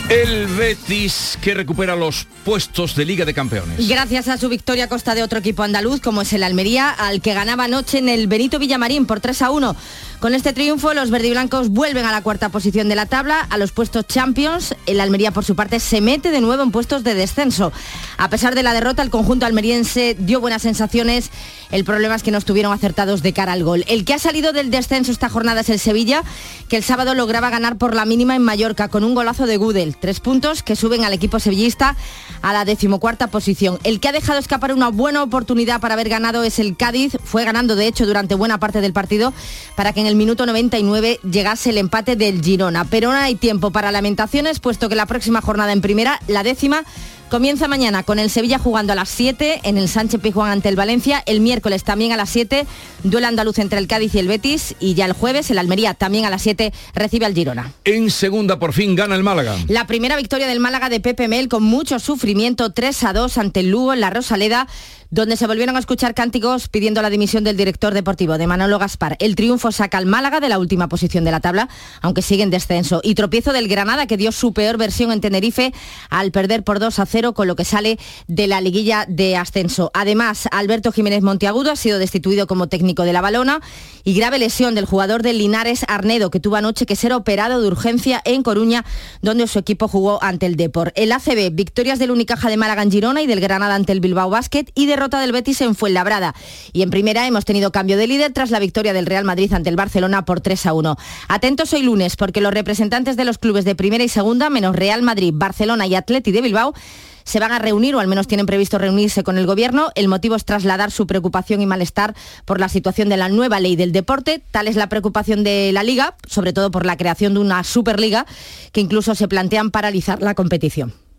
[0.09, 3.89] El Betis que recupera los puestos de Liga de Campeones.
[3.89, 7.21] Gracias a su victoria a costa de otro equipo andaluz como es el Almería, al
[7.21, 9.77] que ganaba anoche en el Benito Villamarín por 3 a 1.
[10.21, 13.73] Con este triunfo, los verdiblancos vuelven a la cuarta posición de la tabla, a los
[13.73, 14.75] puestos Champions.
[14.87, 17.71] El Almería, por su parte, se mete de nuevo en puestos de descenso.
[18.17, 21.31] A pesar de la derrota, el conjunto almeriense dio buenas sensaciones.
[21.71, 23.85] El problema es que no estuvieron acertados de cara al gol.
[23.89, 26.23] El que ha salido del descenso esta jornada es el Sevilla,
[26.69, 29.97] que el sábado lograba ganar por la mínima en Mallorca con un golazo de Gudel.
[30.01, 31.95] Tres puntos que suben al equipo sevillista
[32.41, 33.79] a la decimocuarta posición.
[33.85, 37.19] El que ha dejado escapar una buena oportunidad para haber ganado es el Cádiz.
[37.23, 39.35] Fue ganando, de hecho, durante buena parte del partido
[39.75, 42.85] para que en el minuto 99 llegase el empate del Girona.
[42.85, 46.85] Pero no hay tiempo para lamentaciones, puesto que la próxima jornada en primera, la décima,
[47.29, 50.77] Comienza mañana con el Sevilla jugando a las 7 en el Sánchez Pizjuán ante el
[50.77, 51.25] Valencia.
[51.27, 52.69] El miércoles también a las 7,
[53.03, 54.77] duelo andaluz entre el Cádiz y el Betis.
[54.79, 57.73] Y ya el jueves el Almería también a las 7 recibe al Girona.
[57.85, 59.57] En segunda por fin gana el Málaga.
[59.67, 63.59] La primera victoria del Málaga de Pepe Mel con mucho sufrimiento 3 a 2 ante
[63.59, 64.69] el Lugo en la Rosaleda
[65.17, 69.17] donde se volvieron a escuchar cánticos pidiendo la dimisión del director deportivo de Manolo Gaspar.
[69.19, 71.71] El triunfo saca al Málaga de la última posición de la tabla,
[72.03, 73.01] aunque sigue en descenso.
[73.03, 75.73] Y tropiezo del Granada, que dio su peor versión en Tenerife
[76.11, 79.91] al perder por 2 a 0, con lo que sale de la liguilla de ascenso.
[79.95, 83.63] Además, Alberto Jiménez Monteagudo ha sido destituido como técnico de la balona
[84.05, 87.69] y grave lesión del jugador del Linares Arnedo, que tuvo anoche que ser operado de
[87.69, 88.85] urgencia en Coruña,
[89.23, 90.93] donde su equipo jugó ante el Depor.
[90.95, 94.29] El ACB, victorias del Unicaja de Málaga en Girona y del Granada ante el Bilbao
[94.29, 96.35] Basket y de derrota del Betis en Fuenlabrada.
[96.73, 99.71] Y en primera hemos tenido cambio de líder tras la victoria del Real Madrid ante
[99.71, 100.97] el Barcelona por 3 a 1.
[101.29, 105.03] Atentos hoy lunes porque los representantes de los clubes de primera y segunda, menos Real
[105.03, 106.75] Madrid, Barcelona y Atleti de Bilbao,
[107.23, 109.91] se van a reunir o al menos tienen previsto reunirse con el Gobierno.
[109.95, 113.77] El motivo es trasladar su preocupación y malestar por la situación de la nueva ley
[113.77, 114.43] del deporte.
[114.51, 118.27] Tal es la preocupación de la Liga, sobre todo por la creación de una Superliga,
[118.73, 121.06] que incluso se plantean paralizar la competición.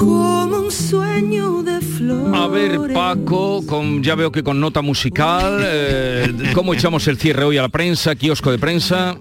[0.00, 3.62] como un sueño de flor A ver, Paco,
[4.00, 8.14] ya veo que con nota musical, eh, ¿cómo echamos el cierre hoy a la prensa,
[8.14, 9.18] kiosco de prensa?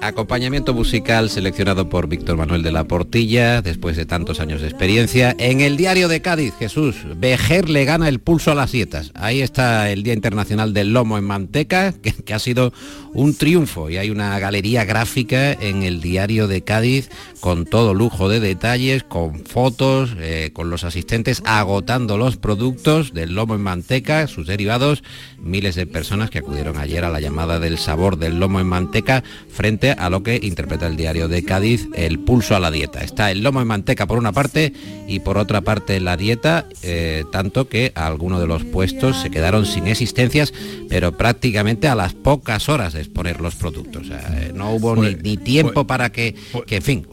[0.00, 5.34] Acompañamiento musical seleccionado por Víctor Manuel de la Portilla, después de tantos años de experiencia.
[5.38, 9.10] En el diario de Cádiz, Jesús, Vejer le gana el pulso a las dietas.
[9.14, 12.72] Ahí está el Día Internacional del Lomo en Manteca, que, que ha sido
[13.12, 13.90] un triunfo.
[13.90, 19.02] Y hay una galería gráfica en el diario de Cádiz con todo lujo de detalles,
[19.02, 25.02] con fotos, eh, con los asistentes agotando los productos del lomo en manteca, sus derivados,
[25.40, 29.24] miles de personas que acudieron ayer a la llamada del sabor del lomo en manteca
[29.50, 33.00] frente a lo que interpreta el diario de Cádiz, el pulso a la dieta.
[33.02, 34.72] Está el lomo en manteca por una parte
[35.06, 39.66] y por otra parte la dieta, eh, tanto que algunos de los puestos se quedaron
[39.66, 40.52] sin existencias,
[40.88, 44.02] pero prácticamente a las pocas horas de exponer los productos.
[44.02, 46.34] O sea, eh, no hubo Pues- ni, ni tiempo pues- para que,
[46.66, 47.06] que, en fin,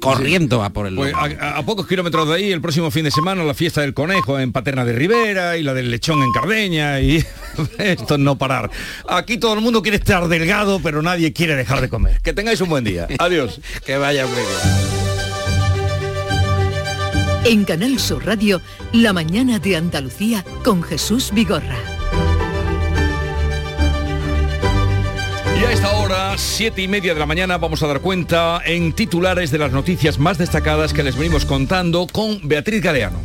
[0.00, 1.24] corriendo a por el Pues lomo.
[1.40, 4.38] a, a pocos kilómetros de ahí, el próximo fin de semana, la fiesta del conejo
[4.38, 7.24] en Paterna de Rivera y la del lechón en Cardeña y
[7.78, 8.70] esto es no parar.
[9.08, 11.97] Aquí todo el mundo quiere estar delgado, pero nadie quiere dejar de comer.
[12.22, 13.06] Que tengáis un buen día.
[13.18, 13.60] Adiós.
[13.84, 14.98] que vaya muy bien.
[17.44, 18.60] En Canal Sur Radio,
[18.92, 21.76] La mañana de Andalucía con Jesús Vigorra.
[25.58, 28.92] Y a esta hora, siete y media de la mañana, vamos a dar cuenta en
[28.92, 33.20] titulares de las noticias más destacadas que les venimos contando con Beatriz Galeano.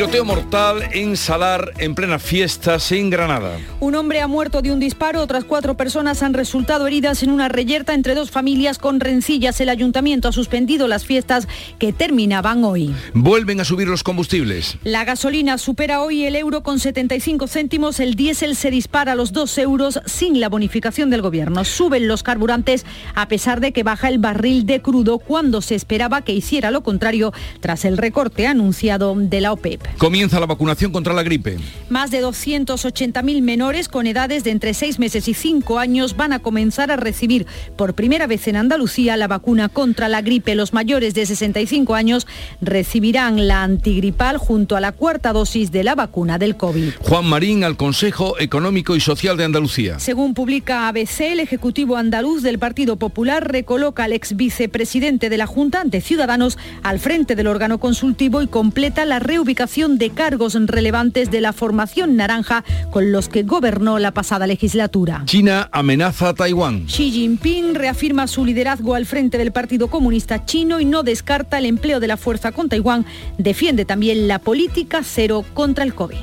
[0.00, 3.58] Tiroteo mortal en Salar en plena fiestas en Granada.
[3.80, 7.50] Un hombre ha muerto de un disparo, otras cuatro personas han resultado heridas en una
[7.50, 9.60] reyerta entre dos familias con rencillas.
[9.60, 12.94] El ayuntamiento ha suspendido las fiestas que terminaban hoy.
[13.12, 14.78] Vuelven a subir los combustibles.
[14.84, 19.34] La gasolina supera hoy el euro con 75 céntimos, el diésel se dispara a los
[19.34, 21.62] 2 euros sin la bonificación del gobierno.
[21.66, 26.22] Suben los carburantes a pesar de que baja el barril de crudo cuando se esperaba
[26.22, 29.89] que hiciera lo contrario tras el recorte anunciado de la OPEP.
[29.98, 31.58] Comienza la vacunación contra la gripe.
[31.88, 36.40] Más de 280.000 menores con edades de entre 6 meses y 5 años van a
[36.40, 40.54] comenzar a recibir por primera vez en Andalucía la vacuna contra la gripe.
[40.54, 42.26] Los mayores de 65 años
[42.60, 46.92] recibirán la antigripal junto a la cuarta dosis de la vacuna del COVID.
[47.00, 49.98] Juan Marín al Consejo Económico y Social de Andalucía.
[49.98, 55.46] Según publica ABC, el Ejecutivo Andaluz del Partido Popular recoloca al ex vicepresidente de la
[55.46, 61.30] Junta ante Ciudadanos al frente del órgano consultivo y completa la reubicación de cargos relevantes
[61.30, 65.22] de la formación naranja con los que gobernó la pasada legislatura.
[65.26, 66.86] China amenaza a Taiwán.
[66.86, 71.66] Xi Jinping reafirma su liderazgo al frente del Partido Comunista Chino y no descarta el
[71.66, 73.06] empleo de la fuerza con Taiwán.
[73.38, 76.18] Defiende también la política cero contra el COVID.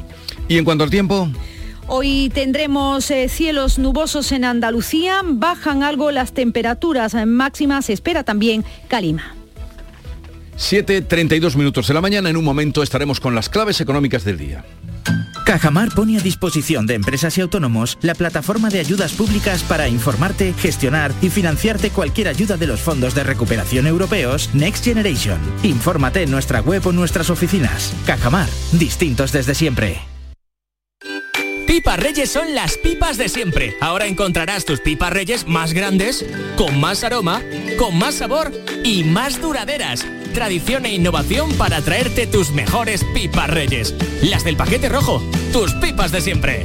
[0.50, 1.30] Y en cuanto al tiempo,
[1.90, 8.66] Hoy tendremos eh, cielos nubosos en Andalucía, bajan algo las temperaturas máximas, se espera también
[8.90, 9.37] calima.
[10.58, 12.30] 7.32 minutos de la mañana.
[12.30, 14.66] En un momento estaremos con las claves económicas del día.
[15.46, 20.54] Cajamar pone a disposición de empresas y autónomos la plataforma de ayudas públicas para informarte,
[20.54, 25.40] gestionar y financiarte cualquier ayuda de los fondos de recuperación europeos Next Generation.
[25.64, 27.94] Infórmate en nuestra web o nuestras oficinas.
[28.06, 30.02] Cajamar, distintos desde siempre.
[31.66, 33.76] Pipas Reyes son las pipas de siempre.
[33.80, 36.26] Ahora encontrarás tus pipas Reyes más grandes,
[36.58, 37.42] con más aroma,
[37.78, 38.52] con más sabor
[38.84, 40.06] y más duraderas.
[40.38, 43.96] Tradición e innovación para traerte tus mejores pipas Reyes.
[44.22, 45.20] Las del paquete rojo,
[45.52, 46.64] tus pipas de siempre.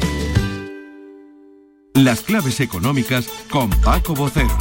[1.94, 4.58] Las claves económicas con Paco Bocero.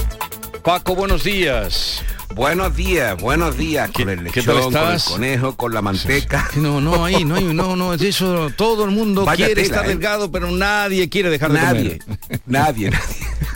[0.63, 2.02] Paco, buenos días.
[2.36, 3.91] Buenos días, buenos días.
[3.91, 6.50] Con el lechón, con conejo, con la manteca.
[6.56, 8.50] No, no, ahí, no hay, no, no, es eso.
[8.56, 9.89] Todo el mundo Vaya quiere tela, estar ¿eh?
[9.89, 12.20] delgado, pero nadie quiere dejar Nadie, de comer.
[12.46, 13.06] nadie, nadie.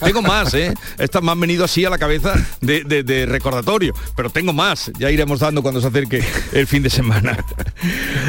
[0.01, 0.73] Tengo más, ¿eh?
[0.97, 4.91] Estas me han venido así a la cabeza de, de- de recordatorio, pero tengo más.
[4.99, 7.37] Ya iremos dando cuando se acerque el fin de semana.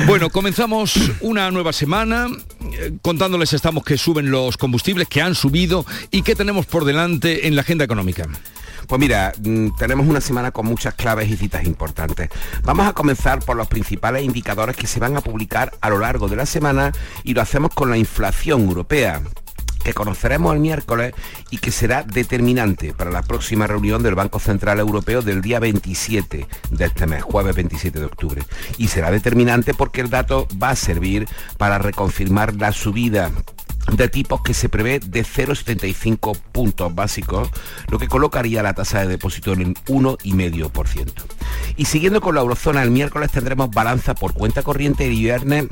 [0.06, 2.28] Bueno, comenzamos una nueva semana.
[2.72, 7.48] eh, Contándoles estamos que suben los combustibles, que han subido y que tenemos por delante
[7.48, 8.28] en la agenda económica.
[8.86, 12.30] Pues mira, mm, tenemos una semana con muchas claves y citas importantes.
[12.62, 16.28] Vamos a comenzar por los principales indicadores que se van a publicar a lo largo
[16.28, 16.92] de la semana
[17.24, 19.22] y lo hacemos con la inflación europea
[19.86, 21.14] que conoceremos el miércoles
[21.50, 26.48] y que será determinante para la próxima reunión del Banco Central Europeo del día 27
[26.70, 28.42] de este mes, jueves 27 de octubre.
[28.78, 33.30] Y será determinante porque el dato va a servir para reconfirmar la subida
[33.92, 37.48] de tipos que se prevé de 0,75 puntos básicos,
[37.88, 41.12] lo que colocaría la tasa de depósito en el 1,5%.
[41.76, 45.66] Y siguiendo con la eurozona, el miércoles tendremos balanza por cuenta corriente y viernes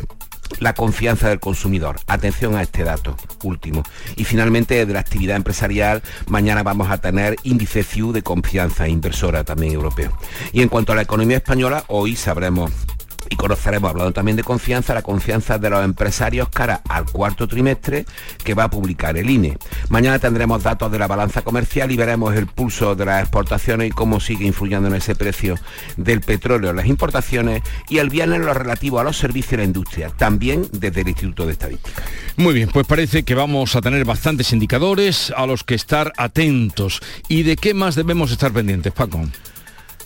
[0.61, 1.96] la confianza del consumidor.
[2.07, 3.83] Atención a este dato último.
[4.16, 9.44] Y finalmente de la actividad empresarial, mañana vamos a tener índice CIU de confianza inversora
[9.44, 10.16] también europeo.
[10.53, 12.70] Y en cuanto a la economía española, hoy sabremos
[13.31, 18.05] y conoceremos, hablando también de confianza, la confianza de los empresarios cara al cuarto trimestre
[18.43, 19.59] que va a publicar el INE.
[19.89, 23.91] Mañana tendremos datos de la balanza comercial y veremos el pulso de las exportaciones y
[23.91, 25.57] cómo sigue influyendo en ese precio
[25.97, 30.11] del petróleo las importaciones y el viernes lo relativo a los servicios y la industria,
[30.11, 32.03] también desde el Instituto de Estadística.
[32.37, 37.01] Muy bien, pues parece que vamos a tener bastantes indicadores a los que estar atentos.
[37.29, 39.20] ¿Y de qué más debemos estar pendientes, Paco?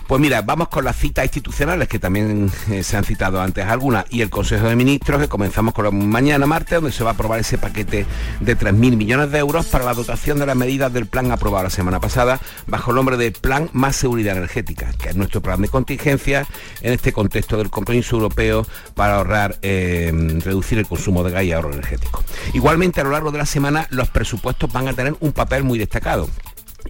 [0.08, 4.06] Pues mira, vamos con las citas institucionales que también eh, se han citado antes algunas
[4.08, 7.40] y el Consejo de Ministros que comenzamos con mañana martes donde se va a aprobar
[7.40, 8.06] ese paquete
[8.40, 11.70] de 3.000 millones de euros para la dotación de las medidas del plan aprobado la
[11.70, 15.68] semana pasada bajo el nombre de Plan Más Seguridad Energética, que es nuestro plan de
[15.68, 16.46] contingencia
[16.80, 20.10] en este contexto del compromiso europeo para ahorrar, eh,
[20.42, 22.24] reducir el consumo de gas y ahorro energético.
[22.54, 25.78] Igualmente a lo largo de la semana los presupuestos van a tener un papel muy
[25.78, 26.30] destacado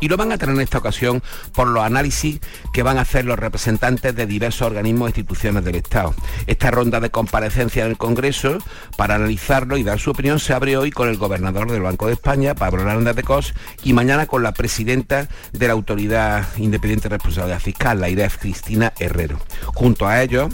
[0.00, 1.22] y lo van a tener en esta ocasión
[1.52, 2.40] por los análisis
[2.72, 6.14] que van a hacer los representantes de diversos organismos e instituciones del Estado.
[6.46, 8.58] Esta ronda de comparecencia en el Congreso
[8.96, 12.14] para analizarlo y dar su opinión se abre hoy con el gobernador del Banco de
[12.14, 17.16] España, Pablo Hernández de Cos, y mañana con la presidenta de la Autoridad Independiente de
[17.16, 19.38] Responsabilidad Fiscal, la IREF, Cristina Herrero.
[19.74, 20.48] Junto a ellos,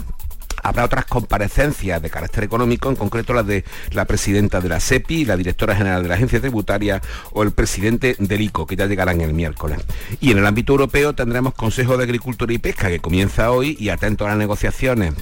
[0.65, 5.23] Habrá otras comparecencias de carácter económico, en concreto las de la presidenta de la SEPI,
[5.25, 7.03] la directora general de la Agencia Tributaria
[7.33, 9.77] o el presidente del ICO, que ya llegarán el miércoles.
[10.19, 13.89] Y en el ámbito europeo tendremos Consejo de Agricultura y Pesca, que comienza hoy y
[13.89, 15.13] atento a las negociaciones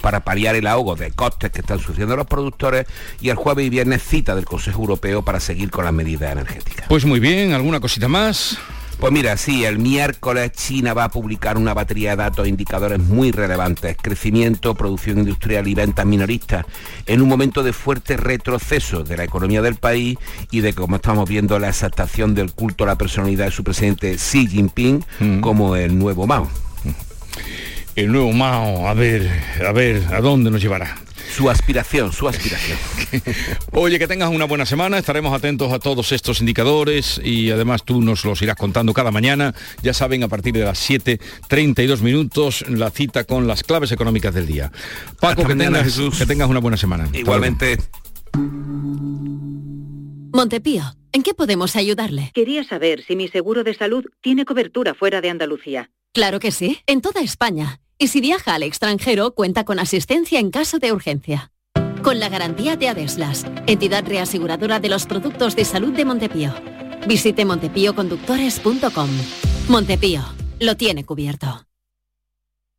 [0.00, 2.86] para paliar el ahogo de costes que están sufriendo los productores
[3.20, 6.86] y el jueves y viernes cita del Consejo Europeo para seguir con las medidas energéticas.
[6.88, 8.58] Pues muy bien, ¿alguna cosita más?
[9.00, 12.98] Pues mira, sí, el miércoles China va a publicar una batería de datos e indicadores
[12.98, 16.66] muy relevantes, crecimiento, producción industrial y ventas minoristas,
[17.06, 20.18] en un momento de fuerte retroceso de la economía del país
[20.50, 24.16] y de como estamos viendo la exaltación del culto a la personalidad de su presidente
[24.16, 25.40] Xi Jinping mm.
[25.40, 26.46] como el nuevo Mao.
[27.96, 29.30] El nuevo Mao, a ver,
[29.66, 30.94] a ver, ¿a dónde nos llevará?
[31.34, 32.78] Su aspiración, su aspiración.
[33.72, 38.02] Oye, que tengas una buena semana, estaremos atentos a todos estos indicadores y además tú
[38.02, 39.54] nos los irás contando cada mañana.
[39.82, 44.46] Ya saben, a partir de las 7.32 minutos, la cita con las claves económicas del
[44.46, 44.72] día.
[45.20, 47.08] Paco, que tengas, que tengas una buena semana.
[47.12, 47.78] Igualmente.
[50.32, 52.30] Montepío, ¿en qué podemos ayudarle?
[52.34, 55.90] Quería saber si mi seguro de salud tiene cobertura fuera de Andalucía.
[56.12, 60.50] Claro que sí, en toda España y si viaja al extranjero, cuenta con asistencia en
[60.50, 61.52] caso de urgencia.
[62.02, 66.54] Con la garantía de Adeslas, entidad reaseguradora de los productos de salud de Montepío.
[67.06, 69.10] Visite montepíoconductores.com.
[69.68, 70.22] Montepío,
[70.60, 71.66] lo tiene cubierto.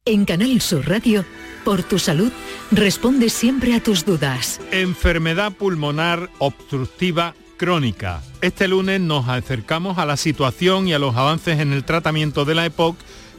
[0.05, 1.23] En Canal Sur Radio,
[1.63, 2.31] por tu salud,
[2.71, 4.59] responde siempre a tus dudas.
[4.71, 8.23] Enfermedad pulmonar obstructiva crónica.
[8.41, 12.55] Este lunes nos acercamos a la situación y a los avances en el tratamiento de
[12.55, 12.97] la EPOC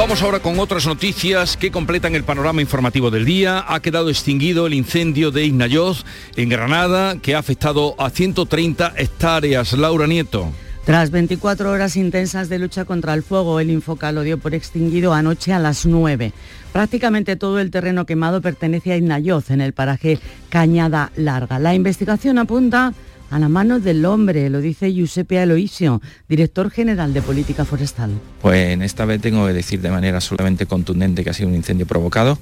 [0.00, 3.66] Vamos ahora con otras noticias que completan el panorama informativo del día.
[3.68, 9.74] Ha quedado extinguido el incendio de Ignayoz en Granada que ha afectado a 130 hectáreas.
[9.74, 10.52] Laura Nieto.
[10.86, 15.12] Tras 24 horas intensas de lucha contra el fuego, el Infoca lo dio por extinguido
[15.12, 16.32] anoche a las 9.
[16.72, 21.58] Prácticamente todo el terreno quemado pertenece a Ignayoz, en el paraje Cañada Larga.
[21.58, 22.94] La investigación apunta
[23.30, 28.10] a la mano del hombre, lo dice Giuseppe Aloisio, director general de Política Forestal.
[28.42, 31.54] Pues en esta vez tengo que decir de manera absolutamente contundente que ha sido un
[31.54, 32.38] incendio provocado,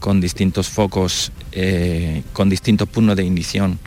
[0.00, 3.78] con distintos focos, eh, con distintos puntos de ignición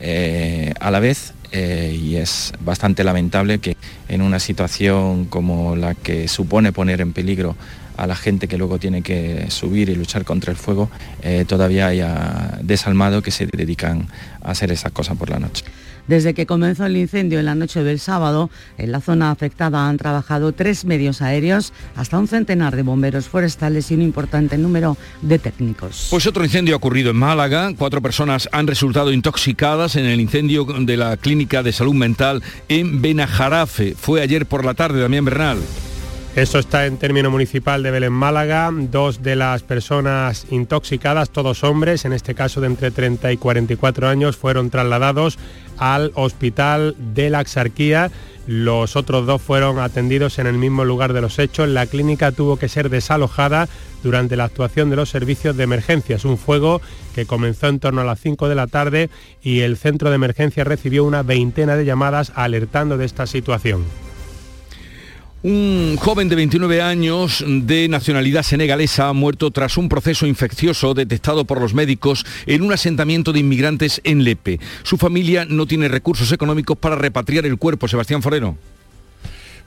[0.00, 1.34] eh, a la vez.
[1.54, 3.76] Eh, y es bastante lamentable que
[4.08, 7.56] en una situación como la que supone poner en peligro
[7.98, 10.90] a la gente que luego tiene que subir y luchar contra el fuego,
[11.46, 14.08] todavía haya desalmado que se dedican
[14.42, 15.62] a hacer esas cosas por la noche.
[16.06, 19.96] Desde que comenzó el incendio en la noche del sábado, en la zona afectada han
[19.96, 25.38] trabajado tres medios aéreos, hasta un centenar de bomberos forestales y un importante número de
[25.38, 26.08] técnicos.
[26.10, 27.72] Pues otro incendio ha ocurrido en Málaga.
[27.76, 33.00] Cuatro personas han resultado intoxicadas en el incendio de la Clínica de Salud Mental en
[33.00, 33.94] Benajarafe.
[33.96, 35.58] Fue ayer por la tarde, Damián Bernal.
[36.34, 38.70] Eso está en término municipal de Belén Málaga.
[38.72, 44.08] Dos de las personas intoxicadas, todos hombres, en este caso de entre 30 y 44
[44.08, 45.38] años, fueron trasladados
[45.82, 48.12] al hospital de la Axarquía
[48.46, 51.68] Los otros dos fueron atendidos en el mismo lugar de los hechos.
[51.68, 53.68] La clínica tuvo que ser desalojada
[54.04, 56.24] durante la actuación de los servicios de emergencias.
[56.24, 56.80] Un fuego
[57.16, 59.10] que comenzó en torno a las 5 de la tarde
[59.42, 63.84] y el centro de emergencia recibió una veintena de llamadas alertando de esta situación.
[65.44, 71.44] Un joven de 29 años de nacionalidad senegalesa ha muerto tras un proceso infeccioso detectado
[71.44, 74.60] por los médicos en un asentamiento de inmigrantes en Lepe.
[74.84, 77.88] Su familia no tiene recursos económicos para repatriar el cuerpo.
[77.88, 78.56] Sebastián Forero.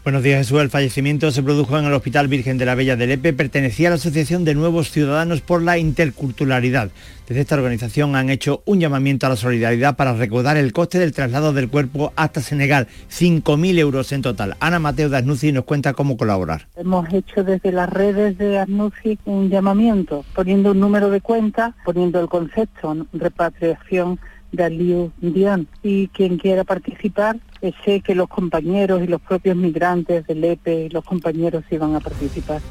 [0.05, 0.61] Buenos días, Jesús.
[0.61, 3.33] El fallecimiento se produjo en el Hospital Virgen de la Bella de Lepe.
[3.33, 6.91] Pertenecía a la Asociación de Nuevos Ciudadanos por la Interculturalidad.
[7.27, 11.11] Desde esta organización han hecho un llamamiento a la solidaridad para recaudar el coste del
[11.11, 12.87] traslado del cuerpo hasta Senegal.
[13.09, 14.55] 5.000 euros en total.
[14.59, 16.67] Ana Mateo de Asnuci nos cuenta cómo colaborar.
[16.75, 22.19] Hemos hecho desde las redes de Asnuci un llamamiento, poniendo un número de cuenta, poniendo
[22.19, 24.19] el concepto repatriación
[24.51, 25.67] de Aliu Dian.
[25.81, 30.85] Y quien quiera participar, eh, sé que los compañeros y los propios migrantes del EPE
[30.85, 32.61] y los compañeros iban a participar.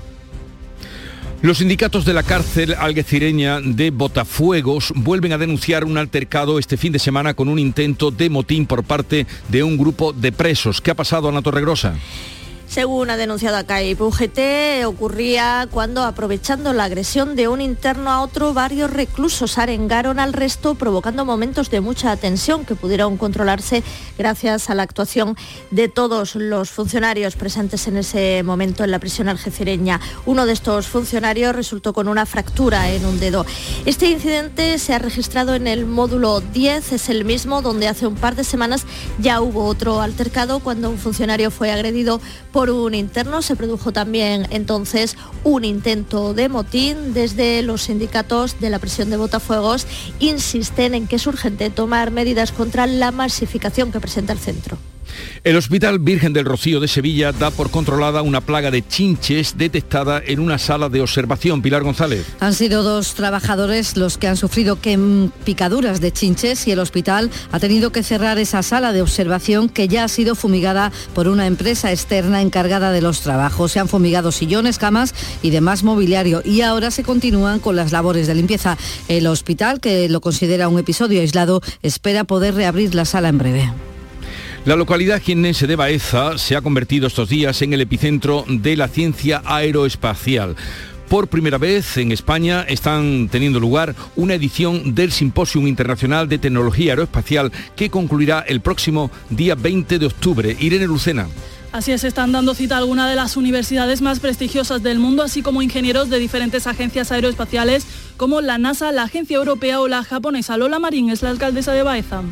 [1.43, 6.93] Los sindicatos de la cárcel alguecireña de Botafuegos vuelven a denunciar un altercado este fin
[6.93, 10.81] de semana con un intento de motín por parte de un grupo de presos.
[10.81, 11.97] ¿Qué ha pasado, Ana Torregrosa?
[12.75, 18.53] Según ha denunciado acá UGT, ocurría cuando, aprovechando la agresión de un interno a otro,
[18.53, 23.85] varios reclusos arengaron al resto, provocando momentos de mucha tensión que pudieron controlarse
[24.19, 25.37] gracias a la actuación
[25.71, 30.01] de todos los funcionarios presentes en ese momento en la prisión algecireña.
[30.27, 33.47] Uno de estos funcionarios resultó con una fractura en un dedo.
[33.87, 38.17] Este incidente se ha registrado en el módulo 10, es el mismo donde hace un
[38.17, 38.85] par de semanas
[39.21, 42.21] ya hubo otro altercado cuando un funcionario fue agredido
[42.51, 43.43] por un interno.
[43.43, 47.15] Se produjo también entonces un intento de motín.
[47.15, 49.87] Desde los sindicatos de la prisión de Botafuegos
[50.21, 54.79] insisten en que es urgente tomar medidas contra la masificación que presenta el centro.
[55.45, 60.23] El Hospital Virgen del Rocío de Sevilla da por controlada una plaga de chinches detectada
[60.25, 61.63] en una sala de observación.
[61.63, 62.27] Pilar González.
[62.41, 64.79] Han sido dos trabajadores los que han sufrido
[65.45, 69.89] picaduras de chinches y el hospital ha tenido que cerrar esa sala de observación que
[69.89, 73.73] ya ha sido fumigada por una empresa externa encargada de los trabajos.
[73.73, 78.27] Se han fumigado sillones, camas y demás mobiliario y ahora se continúan con las labores
[78.27, 78.77] de limpieza.
[79.09, 83.73] El hospital, que lo considera un episodio aislado, espera poder reabrir la sala en breve.
[84.65, 88.89] La localidad jiennense de Baeza se ha convertido estos días en el epicentro de la
[88.89, 90.57] ciencia aeroespacial.
[91.11, 96.93] Por primera vez en España están teniendo lugar una edición del Simposium Internacional de Tecnología
[96.93, 100.57] Aeroespacial que concluirá el próximo día 20 de octubre.
[100.59, 101.29] Irene Lucena.
[101.71, 105.61] Así es, están dando cita algunas de las universidades más prestigiosas del mundo, así como
[105.61, 107.87] ingenieros de diferentes agencias aeroespaciales
[108.17, 110.57] como la NASA, la Agencia Europea o la japonesa.
[110.57, 112.23] Lola Marín es la alcaldesa de Baeza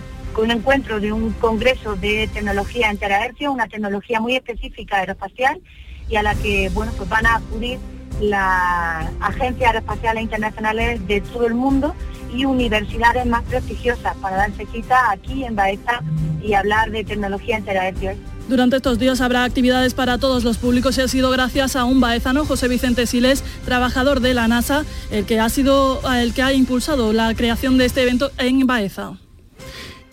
[0.41, 5.61] un encuentro de un congreso de tecnología en terahercio, una tecnología muy específica aeroespacial
[6.09, 7.79] y a la que bueno pues van a acudir
[8.21, 11.95] las agencias aeroespaciales internacionales de todo el mundo
[12.35, 16.03] y universidades más prestigiosas para darse cita aquí en Baeza
[16.43, 18.13] y hablar de tecnología en terahercio.
[18.49, 22.01] Durante estos días habrá actividades para todos los públicos y ha sido gracias a un
[22.01, 26.53] baezano, José Vicente Siles, trabajador de la NASA, el que ha sido el que ha
[26.53, 29.13] impulsado la creación de este evento en Baeza.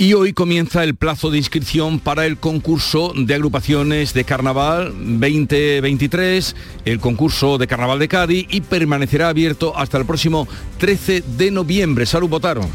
[0.02, 6.56] Y hoy comienza el plazo de inscripción para el concurso de agrupaciones de Carnaval 2023,
[6.86, 10.48] el concurso de Carnaval de Cádiz y permanecerá abierto hasta el próximo
[10.78, 12.06] 13 de noviembre.
[12.06, 12.70] Salud, votaron.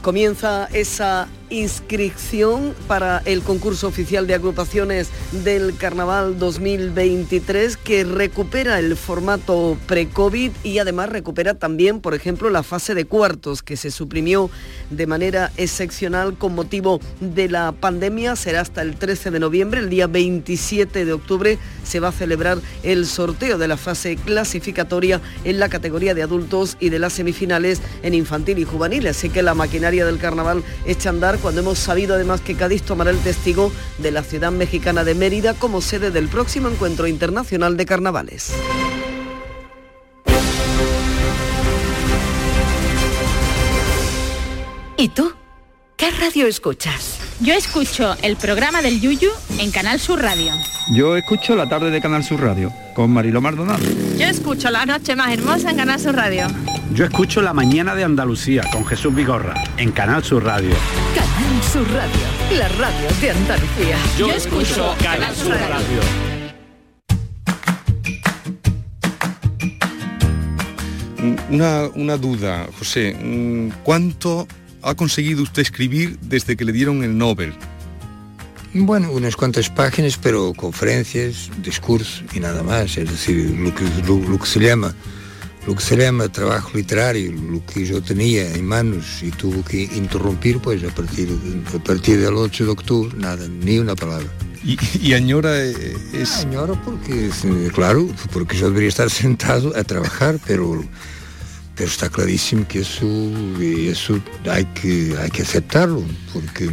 [0.00, 5.10] Comienza esa inscripción para el concurso oficial de agrupaciones
[5.44, 12.62] del Carnaval 2023 que recupera el formato pre-COVID y además recupera también, por ejemplo, la
[12.62, 14.50] fase de cuartos que se suprimió
[14.90, 18.36] de manera excepcional con motivo de la pandemia.
[18.36, 22.58] Será hasta el 13 de noviembre, el día 27 de octubre se va a celebrar
[22.82, 27.80] el sorteo de la fase clasificatoria en la categoría de adultos y de las semifinales
[28.02, 29.06] en infantil y juvenil.
[29.06, 32.82] Así que la maquinaria del carnaval echa a andar cuando hemos sabido además que Cádiz
[32.82, 37.76] tomará el testigo de la ciudad mexicana de Mérida como sede del próximo encuentro internacional
[37.76, 38.52] de carnavales.
[44.96, 45.32] ¿Y tú?
[45.96, 47.18] ¿Qué radio escuchas?
[47.40, 50.52] Yo escucho el programa del Yuyu en Canal Sur Radio.
[50.94, 53.82] Yo escucho la tarde de Canal Sur Radio con Marilo Maldonado.
[54.16, 56.46] Yo escucho la noche más hermosa en Canal Sur Radio.
[56.92, 60.74] Yo escucho la mañana de Andalucía con Jesús Vigorra en Canal Sur Radio.
[61.72, 63.96] Sur Radio, la radio de Andalucía.
[64.18, 66.00] Yo, escucho Canal Sur Radio.
[71.50, 73.16] Una, una duda, José.
[73.82, 74.46] ¿Cuánto
[74.82, 77.52] ha conseguido usted escribir desde que le dieron el Nobel?
[78.72, 82.96] Bueno, unas cuantas páginas, pero conferencias, discursos y nada más.
[82.96, 84.94] Es decir, lo que, lo, que se llama
[85.66, 89.82] lo que se llama trabajo literario, lo que yo tenía en manos y tuvo que
[89.82, 91.28] interrumpir, pues a partir,
[91.74, 94.28] a partir del 8 de octubre, nada, ni una palabra.
[94.64, 96.30] ¿Y, y añora es...?
[96.38, 97.30] Ah, añora porque,
[97.74, 100.84] claro, porque yo debería estar sentado a trabajar, pero
[101.76, 103.06] pero está clarísimo que eso,
[103.60, 104.18] eso
[104.50, 106.02] hay, que, hay que aceptarlo,
[106.32, 106.70] porque...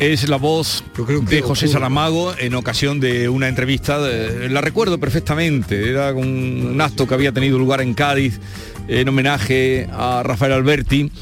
[0.00, 0.82] Es la voz
[1.28, 7.14] de José Saramago en ocasión de una entrevista, la recuerdo perfectamente, era un, acto que
[7.14, 8.40] había tenido lugar en Cádiz
[8.88, 11.12] en homenaje a Rafael Alberti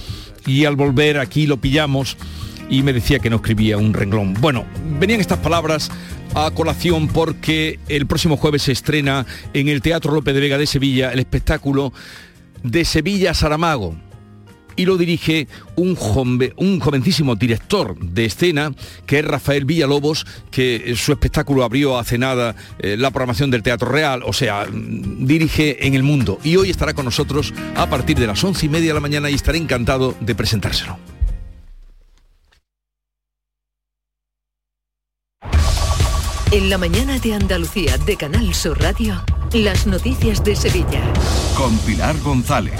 [0.46, 2.16] y al volver aquí lo pillamos
[2.70, 4.34] y me decía que no escribía un renglón.
[4.34, 4.64] Bueno,
[5.00, 5.90] venían estas palabras
[6.34, 10.66] a colación porque el próximo jueves se estrena en el Teatro López de Vega de
[10.66, 11.92] Sevilla el espectáculo
[12.62, 13.94] de Sevilla Saramago
[14.76, 15.98] y lo dirige un,
[16.56, 18.72] un jovencísimo director de escena,
[19.06, 23.88] que es Rafael Villalobos, que su espectáculo abrió hace nada eh, la programación del Teatro
[23.88, 26.38] Real, o sea, mm, dirige en el mundo.
[26.44, 29.30] Y hoy estará con nosotros a partir de las once y media de la mañana
[29.30, 30.98] y estaré encantado de presentárselo.
[36.52, 39.35] En la mañana de Andalucía de Canal Sur Radio.
[39.64, 41.00] Las noticias de Sevilla.
[41.56, 42.74] Con Pilar González.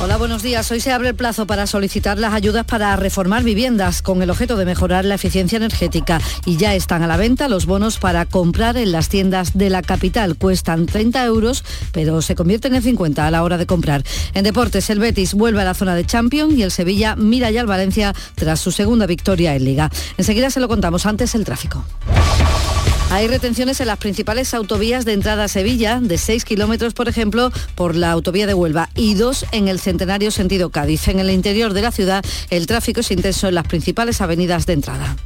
[0.00, 0.68] Hola, buenos días.
[0.72, 4.56] Hoy se abre el plazo para solicitar las ayudas para reformar viviendas con el objeto
[4.56, 8.76] de mejorar la eficiencia energética y ya están a la venta los bonos para comprar
[8.78, 10.36] en las tiendas de la capital.
[10.36, 11.62] Cuestan 30 euros,
[11.92, 14.02] pero se convierten en 50 a la hora de comprar.
[14.34, 17.60] En deportes, el Betis vuelve a la zona de Champions y el Sevilla mira ya
[17.60, 19.88] al Valencia tras su segunda victoria en Liga.
[20.16, 21.84] Enseguida se lo contamos antes el tráfico.
[23.10, 27.50] Hay retenciones en las principales autovías de entrada a Sevilla, de 6 kilómetros, por ejemplo,
[27.74, 31.08] por la autovía de Huelva, y dos en el centenario sentido Cádiz.
[31.08, 34.74] En el interior de la ciudad, el tráfico es intenso en las principales avenidas de
[34.74, 35.16] entrada.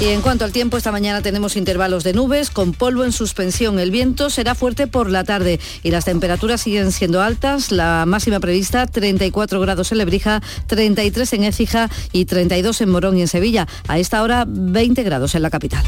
[0.00, 3.80] Y en cuanto al tiempo, esta mañana tenemos intervalos de nubes con polvo en suspensión.
[3.80, 7.72] El viento será fuerte por la tarde y las temperaturas siguen siendo altas.
[7.72, 13.22] La máxima prevista 34 grados en Lebrija, 33 en Écija y 32 en Morón y
[13.22, 13.66] en Sevilla.
[13.88, 15.82] A esta hora 20 grados en la capital.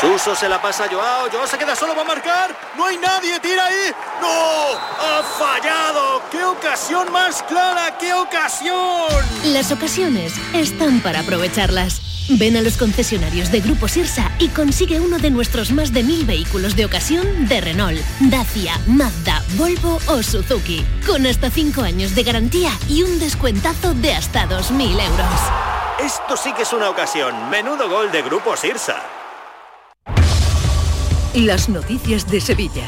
[0.00, 3.38] Suso se la pasa a Joao, Joao se queda solo para marcar, no hay nadie,
[3.40, 4.78] tira ahí, ¡no!
[4.98, 6.22] ¡Ha fallado!
[6.32, 9.12] ¡Qué ocasión más clara, qué ocasión!
[9.52, 12.00] Las ocasiones están para aprovecharlas.
[12.38, 16.24] Ven a los concesionarios de Grupo Sirsa y consigue uno de nuestros más de mil
[16.24, 22.22] vehículos de ocasión de Renault, Dacia, Mazda, Volvo o Suzuki, con hasta 5 años de
[22.22, 25.40] garantía y un descuentazo de hasta 2.000 euros.
[26.02, 27.50] Esto sí que es una ocasión.
[27.50, 28.96] Menudo gol de Grupo Sirsa.
[31.34, 32.86] Las noticias de Sevilla.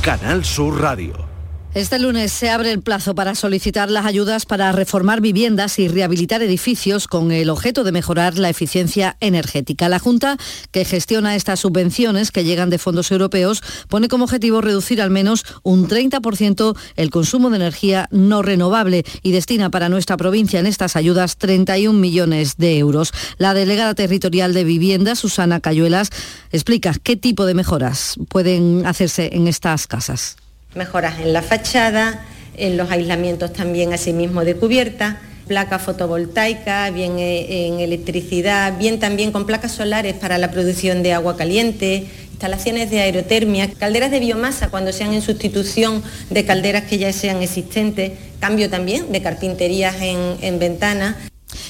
[0.00, 1.33] Canal Sur Radio.
[1.74, 6.40] Este lunes se abre el plazo para solicitar las ayudas para reformar viviendas y rehabilitar
[6.40, 9.88] edificios con el objeto de mejorar la eficiencia energética.
[9.88, 10.36] La Junta,
[10.70, 15.44] que gestiona estas subvenciones que llegan de fondos europeos, pone como objetivo reducir al menos
[15.64, 20.94] un 30% el consumo de energía no renovable y destina para nuestra provincia en estas
[20.94, 23.12] ayudas 31 millones de euros.
[23.36, 26.10] La delegada territorial de vivienda, Susana Cayuelas,
[26.52, 30.36] explica qué tipo de mejoras pueden hacerse en estas casas
[30.74, 32.24] mejoras en la fachada,
[32.56, 39.32] en los aislamientos también asimismo de cubierta, placas fotovoltaicas, bien eh, en electricidad, bien también
[39.32, 44.68] con placas solares para la producción de agua caliente, instalaciones de aerotermia, calderas de biomasa
[44.68, 50.36] cuando sean en sustitución de calderas que ya sean existentes, cambio también de carpinterías en,
[50.40, 51.16] en ventanas.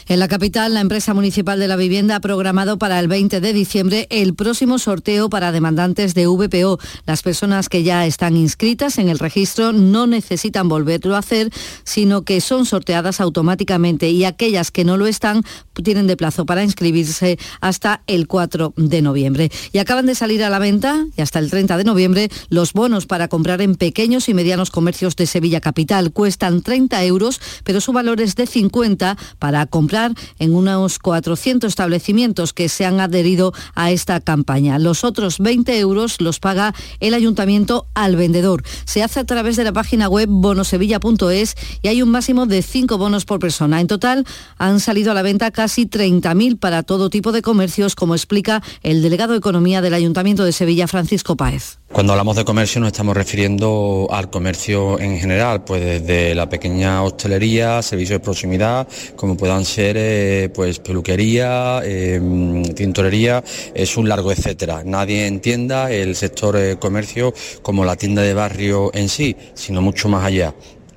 [0.07, 3.53] En la capital, la empresa municipal de la vivienda ha programado para el 20 de
[3.55, 6.79] diciembre el próximo sorteo para demandantes de VPO.
[7.07, 11.51] Las personas que ya están inscritas en el registro no necesitan volverlo a hacer,
[11.85, 15.43] sino que son sorteadas automáticamente y aquellas que no lo están
[15.83, 19.51] tienen de plazo para inscribirse hasta el 4 de noviembre.
[19.73, 23.07] Y acaban de salir a la venta, y hasta el 30 de noviembre, los bonos
[23.07, 26.13] para comprar en pequeños y medianos comercios de Sevilla Capital.
[26.13, 29.94] Cuestan 30 euros, pero su valor es de 50 para comprar
[30.39, 34.79] en unos 400 establecimientos que se han adherido a esta campaña.
[34.79, 38.63] Los otros 20 euros los paga el ayuntamiento al vendedor.
[38.85, 42.99] Se hace a través de la página web bonosevilla.es y hay un máximo de 5
[42.99, 43.81] bonos por persona.
[43.81, 44.27] En total
[44.59, 49.03] han salido a la venta casi 30.000 para todo tipo de comercios, como explica el
[49.03, 51.79] delegado de Economía del Ayuntamiento de Sevilla, Francisco Páez.
[51.95, 57.05] Cuando hablamos de comercio nos estamos refiriendo al comercio en general, pues desde la pequeña
[57.05, 63.43] hostelería, servicios de proximidad, como puedan ser eh, pues peluquería, em, tintorería,
[63.75, 64.83] es un largo etcétera.
[64.85, 70.09] Nadie entienda el sector eh, comercio como la tienda de barrio en sí, sino mucho
[70.09, 70.55] más allá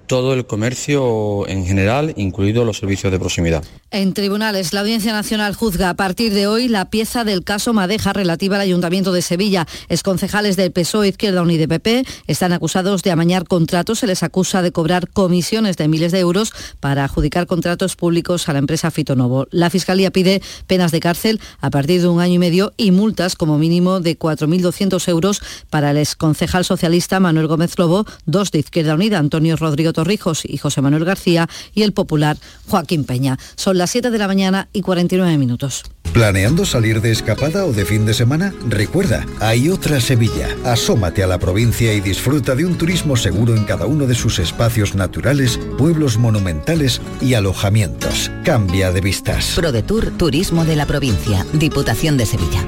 [0.07, 3.63] todo el comercio en general, incluidos los servicios de proximidad.
[3.89, 8.11] En tribunales, la Audiencia Nacional juzga a partir de hoy la pieza del caso Madeja
[8.11, 9.65] relativa al Ayuntamiento de Sevilla.
[9.87, 13.99] Exconcejales del PSOE, Izquierda Unida y PP están acusados de amañar contratos.
[13.99, 18.53] Se les acusa de cobrar comisiones de miles de euros para adjudicar contratos públicos a
[18.53, 19.47] la empresa Fitonovo.
[19.51, 23.37] La Fiscalía pide penas de cárcel a partir de un año y medio y multas
[23.37, 28.95] como mínimo de 4.200 euros para el exconcejal socialista Manuel Gómez Lobo, dos de Izquierda
[28.95, 32.35] Unida, Antonio Rodrigo Torrijos y José Manuel García, y el popular
[32.67, 33.37] Joaquín Peña.
[33.77, 35.83] Las 7 de la mañana y 49 minutos.
[36.13, 38.53] ¿Planeando salir de escapada o de fin de semana?
[38.67, 40.47] Recuerda, hay otra Sevilla.
[40.65, 44.39] Asómate a la provincia y disfruta de un turismo seguro en cada uno de sus
[44.39, 48.31] espacios naturales, pueblos monumentales y alojamientos.
[48.43, 49.53] Cambia de vistas.
[49.55, 52.65] ProDetour Turismo de la Provincia, Diputación de Sevilla.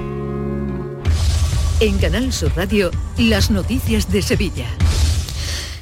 [1.80, 4.68] En Canal Sur Radio, las noticias de Sevilla.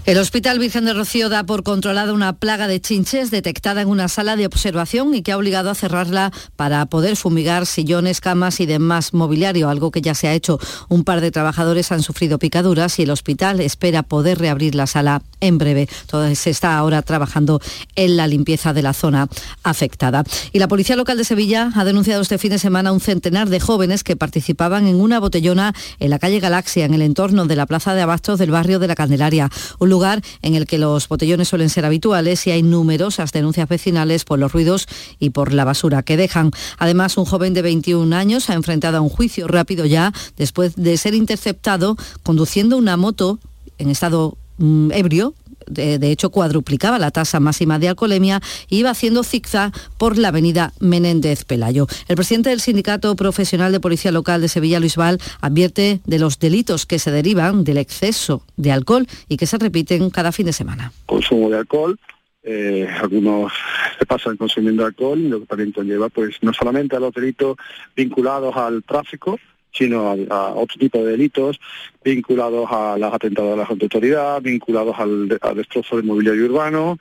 [0.08, 4.08] El Hospital Virgen de Rocío da por controlada una plaga de chinches detectada en una
[4.08, 8.66] sala de observación y que ha obligado a cerrarla para poder fumigar sillones, camas y
[8.66, 10.60] demás mobiliario, algo que ya se ha hecho.
[10.88, 15.24] Un par de trabajadores han sufrido picaduras y el hospital espera poder reabrir la sala
[15.42, 15.88] en breve.
[16.34, 17.62] Se está ahora trabajando
[17.96, 19.28] en la limpieza de la zona
[19.64, 20.24] afectada.
[20.52, 23.60] Y la Policía Local de Sevilla ha denunciado este fin de semana un centenar de
[23.60, 27.66] jóvenes que participaban en una botellona en la calle Galaxia, en el entorno de la
[27.66, 29.50] Plaza de Abastos del barrio de la Candelaria.
[29.80, 34.26] Un lugar en el que los botellones suelen ser habituales y hay numerosas denuncias vecinales
[34.26, 34.88] por los ruidos
[35.20, 36.52] y por la basura que dejan.
[36.78, 40.98] Además, un joven de 21 años ha enfrentado a un juicio rápido ya después de
[40.98, 43.40] ser interceptado conduciendo una moto
[43.78, 45.34] en estado mm, ebrio
[45.70, 50.74] de, hecho cuadruplicaba la tasa máxima de alcoholemia e iba haciendo zigzag por la avenida
[50.80, 51.88] Menéndez Pelayo.
[52.08, 56.40] El presidente del Sindicato Profesional de Policía Local de Sevilla, Luis Val, advierte de los
[56.40, 60.54] delitos que se derivan del exceso de alcohol y que se repiten cada fin de
[60.54, 60.92] semana.
[61.06, 62.00] Consumo de alcohol,
[62.44, 63.52] eh, algunos
[64.00, 67.58] se pasan consumiendo alcohol y lo que también conlleva pues no solamente a los delitos
[67.96, 69.40] vinculados al tráfico,
[69.72, 71.60] sino a, otro tipo de delitos
[72.04, 76.98] vinculados a los atentados a la autoridad, vinculados al, destrozo del mobiliario urbano,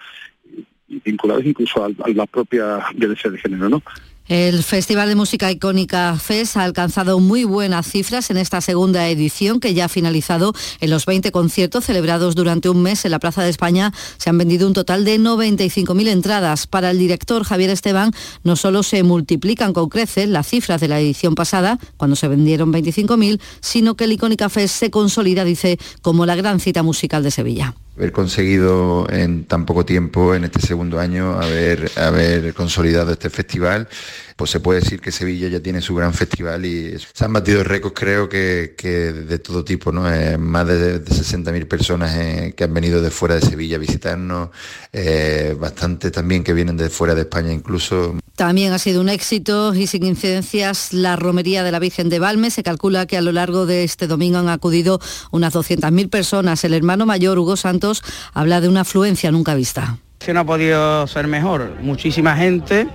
[0.89, 3.83] vinculados incluso a, a la propia violencia de género, ¿no?
[4.29, 9.61] El Festival de Música Icónica FES ha alcanzado muy buenas cifras en esta segunda edición
[9.61, 13.45] que ya ha finalizado en los 20 conciertos celebrados durante un mes en la Plaza
[13.45, 13.93] de España.
[14.16, 16.66] Se han vendido un total de 95.000 entradas.
[16.66, 18.11] Para el director Javier Esteban,
[18.43, 22.72] no solo se multiplican con creces las cifras de la edición pasada, cuando se vendieron
[22.72, 27.31] 25.000, sino que el Icónica FES se consolida, dice, como la gran cita musical de
[27.31, 33.88] Sevilla haber conseguido en tan poco tiempo, en este segundo año, haber, consolidado este festival
[34.37, 37.64] pues se puede decir que Sevilla ya tiene su gran festival y se han batido
[37.64, 40.12] récords creo que, de todo tipo, ¿no?
[40.12, 44.51] Eh, más de, 60.000 personas eh, que han venido de fuera de Sevilla a visitarnos,
[44.93, 48.16] eh, bastante también que vienen de fuera de España incluso.
[48.37, 52.51] También ha sido un éxito y sin incidencias la romería de la Virgen de Valme.
[52.51, 56.62] Se calcula que a lo largo de este domingo han acudido unas 200.000 personas.
[56.64, 58.03] El hermano mayor, Hugo Santos,
[58.34, 59.97] habla de una afluencia nunca vista.
[60.20, 61.76] Si no ha podido ser mejor.
[61.80, 62.87] Muchísima gente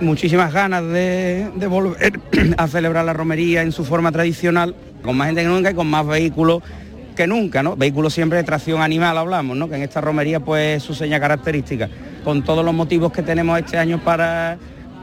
[0.00, 2.20] muchísimas ganas de, volver
[2.56, 5.86] a celebrar la romería en su forma tradicional, con más gente que nunca y con
[5.86, 6.62] más vehículos
[7.16, 7.76] que nunca, ¿no?
[7.76, 9.68] Vehículos siempre de tracción animal hablamos, ¿no?
[9.68, 11.88] Que en esta romería pues su seña característica,
[12.24, 14.58] con todos los motivos que tenemos este año para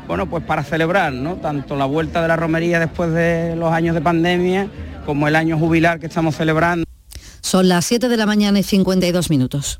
[0.07, 1.35] bueno, pues para celebrar, ¿no?
[1.35, 4.67] Tanto la vuelta de la romería después de los años de pandemia,
[5.05, 6.85] como el año jubilar que estamos celebrando.
[7.41, 9.79] Son las 7 de la mañana y 52 minutos.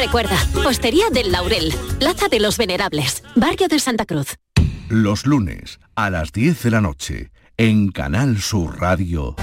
[0.00, 4.38] Recuerda, Postería del Laurel, Plaza de los Venerables, Barrio de Santa Cruz.
[4.88, 9.36] Los lunes a las 10 de la noche, en Canal Sur Radio,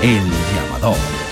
[0.00, 0.22] El
[0.54, 1.25] Llamador.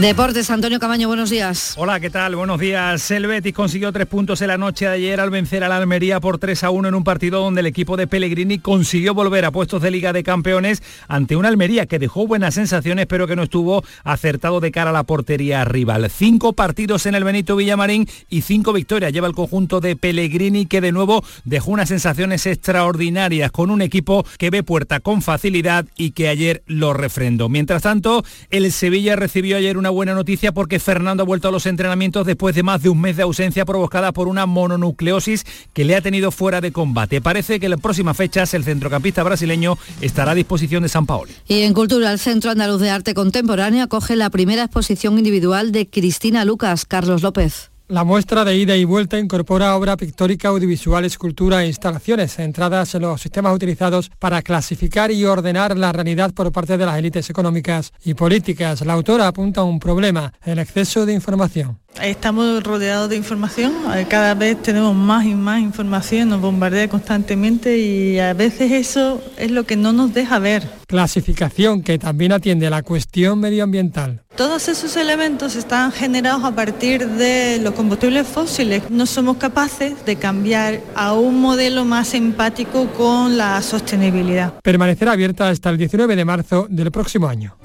[0.00, 1.74] Deportes, Antonio Camaño, buenos días.
[1.76, 2.36] Hola, ¿qué tal?
[2.36, 3.10] Buenos días.
[3.10, 6.20] El Betis consiguió tres puntos en la noche de ayer al vencer a la Almería
[6.20, 9.50] por 3 a 1 en un partido donde el equipo de Pellegrini consiguió volver a
[9.50, 13.42] puestos de Liga de Campeones ante una Almería que dejó buenas sensaciones pero que no
[13.42, 16.08] estuvo acertado de cara a la portería rival.
[16.10, 20.80] Cinco partidos en el Benito Villamarín y cinco victorias lleva el conjunto de Pellegrini que
[20.80, 26.12] de nuevo dejó unas sensaciones extraordinarias con un equipo que ve puerta con facilidad y
[26.12, 27.48] que ayer lo refrendó.
[27.48, 31.50] Mientras tanto, el Sevilla recibió ayer una una buena noticia porque Fernando ha vuelto a
[31.50, 35.86] los entrenamientos después de más de un mes de ausencia provocada por una mononucleosis que
[35.86, 37.22] le ha tenido fuera de combate.
[37.22, 41.32] Parece que en las próximas fechas el centrocampista brasileño estará a disposición de San Paolo.
[41.46, 45.88] Y en Cultura, el Centro Andaluz de Arte Contemporáneo acoge la primera exposición individual de
[45.88, 47.70] Cristina Lucas, Carlos López.
[47.90, 53.00] La muestra de ida y vuelta incorpora obra pictórica, audiovisual, escultura e instalaciones centradas en
[53.00, 57.94] los sistemas utilizados para clasificar y ordenar la realidad por parte de las élites económicas
[58.04, 58.84] y políticas.
[58.84, 61.78] La autora apunta a un problema, el exceso de información.
[62.02, 67.78] Estamos rodeados de información, eh, cada vez tenemos más y más información, nos bombardea constantemente
[67.78, 70.68] y a veces eso es lo que no nos deja ver.
[70.86, 74.24] Clasificación que también atiende a la cuestión medioambiental.
[74.38, 78.88] Todos esos elementos están generados a partir de los combustibles fósiles.
[78.88, 84.54] No somos capaces de cambiar a un modelo más empático con la sostenibilidad.
[84.62, 87.56] Permanecerá abierta hasta el 19 de marzo del próximo año.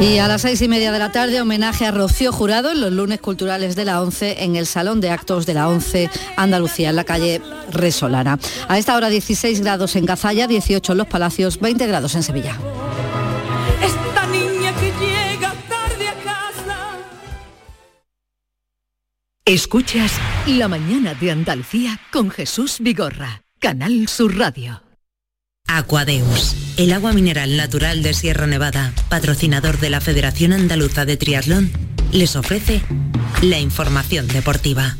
[0.00, 2.92] Y a las seis y media de la tarde, homenaje a Rocío Jurado en los
[2.92, 6.96] lunes culturales de la ONCE en el Salón de Actos de la ONCE Andalucía, en
[6.96, 7.40] la calle
[7.70, 8.40] Resolana.
[8.66, 12.58] A esta hora 16 grados en Cazalla, 18 en Los Palacios, 20 grados en Sevilla.
[19.46, 20.12] Escuchas
[20.46, 24.82] La mañana de Andalucía con Jesús Vigorra, Canal Sur Radio.
[25.68, 31.70] Aquadeus, el agua mineral natural de Sierra Nevada, patrocinador de la Federación Andaluza de Triatlón,
[32.10, 32.80] les ofrece
[33.42, 34.96] la información deportiva.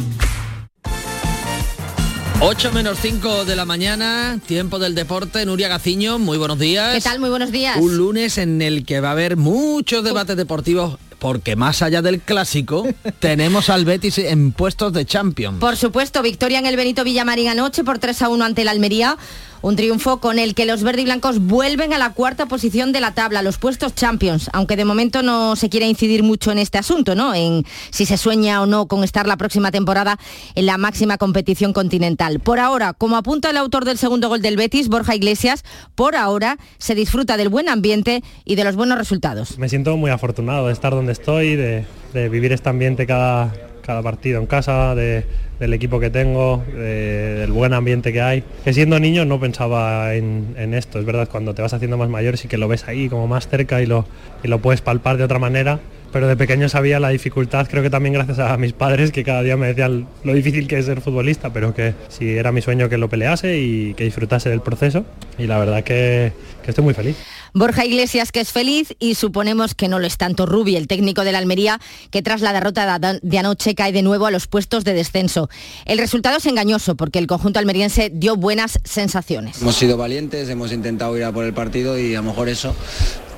[2.41, 6.93] 8 menos 5 de la mañana, tiempo del deporte, Nuria Gaciño, muy buenos días.
[6.93, 7.19] ¿Qué tal?
[7.19, 7.79] Muy buenos días.
[7.79, 12.21] Un lunes en el que va a haber muchos debates deportivos porque más allá del
[12.21, 12.87] clásico
[13.19, 15.59] tenemos al Betis en puestos de Champions.
[15.59, 19.17] Por supuesto, victoria en el Benito Villamarín anoche por 3 a 1 ante el Almería.
[19.65, 23.01] Un triunfo con el que los verde y blancos vuelven a la cuarta posición de
[23.01, 26.77] la tabla, los puestos Champions, aunque de momento no se quiere incidir mucho en este
[26.77, 27.35] asunto, ¿no?
[27.35, 30.19] En si se sueña o no con estar la próxima temporada
[30.55, 32.41] en la máxima competición continental.
[32.41, 36.59] Por ahora, como apunta el autor del segundo gol del Betis, Borja Iglesias, por ahora
[36.77, 39.57] se disfruta del buen ambiente y de los buenos resultados.
[39.57, 43.51] Me siento muy afortunado de estar donde estoy, de, de vivir este ambiente cada,
[43.85, 45.25] cada partido en casa, de,
[45.59, 48.45] del equipo que tengo, de, del buen ambiente que hay.
[48.65, 52.09] Que siendo niño no pensaba en, en, esto, es verdad, cuando te vas haciendo más
[52.09, 54.07] mayor sí que lo ves ahí como más cerca y lo,
[54.43, 55.81] y lo puedes palpar de otra manera.
[56.15, 59.43] Pero de pequeño sabía la dificultad, creo que también gracias a mis padres que cada
[59.43, 62.89] día me decían lo difícil que es ser futbolista, pero que si era mi sueño
[62.89, 65.05] que lo pelease y que disfrutase del proceso.
[65.39, 67.17] Y la verdad que, que estoy muy feliz.
[67.53, 71.25] Borja Iglesias, que es feliz, y suponemos que no lo es tanto Rubi, el técnico
[71.25, 74.85] de la Almería, que tras la derrota de anoche cae de nuevo a los puestos
[74.85, 75.49] de descenso.
[75.85, 79.61] El resultado es engañoso porque el conjunto almeriense dio buenas sensaciones.
[79.63, 82.75] Hemos sido valientes, hemos intentado ir a por el partido y a lo mejor eso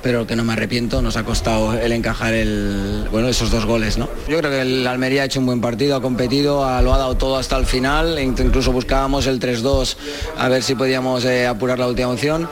[0.01, 3.97] pero que no me arrepiento, nos ha costado el encajar el, bueno, esos dos goles.
[3.97, 4.09] ¿no?
[4.27, 6.97] Yo creo que el Almería ha hecho un buen partido, ha competido, ha, lo ha
[6.97, 9.97] dado todo hasta el final, incluso buscábamos el 3-2
[10.37, 12.47] a ver si podíamos eh, apurar la última opción,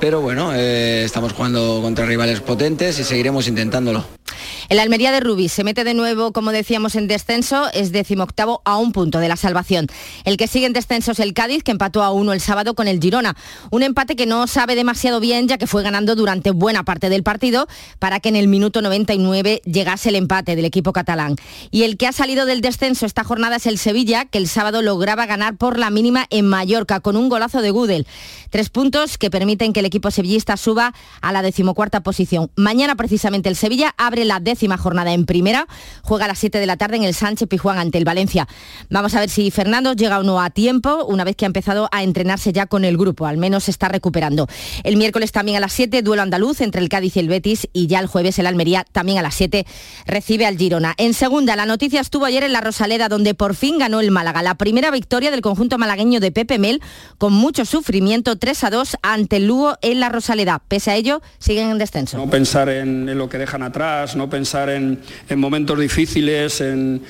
[0.00, 4.19] pero bueno, eh, estamos jugando contra rivales potentes y seguiremos intentándolo.
[4.68, 8.76] El Almería de Rubí se mete de nuevo, como decíamos, en descenso, es decimoctavo a
[8.76, 9.86] un punto de la salvación.
[10.24, 12.88] El que sigue en descenso es el Cádiz, que empató a uno el sábado con
[12.88, 13.36] el Girona.
[13.70, 17.22] Un empate que no sabe demasiado bien, ya que fue ganando durante buena parte del
[17.22, 17.66] partido
[17.98, 21.36] para que en el minuto 99 llegase el empate del equipo catalán.
[21.70, 24.82] Y el que ha salido del descenso esta jornada es el Sevilla, que el sábado
[24.82, 28.06] lograba ganar por la mínima en Mallorca con un golazo de Gudel.
[28.50, 32.50] Tres puntos que permiten que el equipo sevillista suba a la decimocuarta posición.
[32.56, 35.66] Mañana precisamente el Sevilla abre la décima jornada en primera.
[36.02, 38.48] Juega a las 7 de la tarde en el Sánchez Pijuán ante el Valencia.
[38.88, 41.88] Vamos a ver si Fernando llega o no a tiempo, una vez que ha empezado
[41.92, 44.46] a entrenarse ya con el grupo, al menos está recuperando.
[44.84, 47.86] El miércoles también a las 7, duelo andaluz entre el Cádiz y el Betis y
[47.86, 49.66] ya el jueves el Almería también a las 7
[50.06, 50.94] recibe al Girona.
[50.96, 54.42] En segunda, la noticia estuvo ayer en la Rosaleda donde por fin ganó el Málaga,
[54.42, 56.82] la primera victoria del conjunto malagueño de Pepe Mel
[57.18, 60.62] con mucho sufrimiento 3 a 2 ante el Lugo en la Rosaleda.
[60.66, 62.16] Pese a ello, siguen en descenso.
[62.16, 67.02] No pensar en, en lo que dejan atrás, no pensar en, en momentos difíciles, en,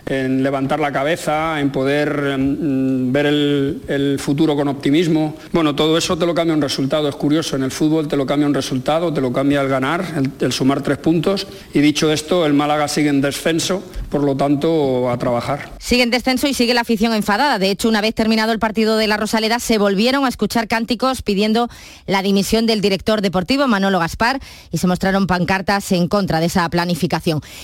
[0.43, 5.37] levantar la cabeza, en poder en, ver el, el, futuro con optimismo.
[5.53, 8.27] Bueno, todo eso te lo cambia un resultado, es curioso, en el fútbol te lo
[8.27, 11.47] cambia un resultado, te lo cambia el ganar, el, el sumar tres puntos.
[11.73, 15.73] Y dicho esto, el Málaga sigue en descenso, por lo tanto, a trabajar.
[15.79, 17.59] Sigue en descenso y sigue la afición enfadada.
[17.59, 21.23] De hecho, una vez terminado el partido de la Rosaleda, se volvieron a escuchar cánticos
[21.23, 21.69] pidiendo
[22.07, 24.41] la dimisión del director deportivo, Manolo Gaspar,
[24.71, 26.90] y se mostraron pancartas en contra de esa planificación.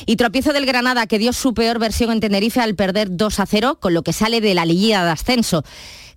[0.07, 3.47] Y tropiezo del Granada que dio su peor versión en Tenerife al perder 2 a
[3.47, 5.65] 0, con lo que sale de la liguilla de ascenso.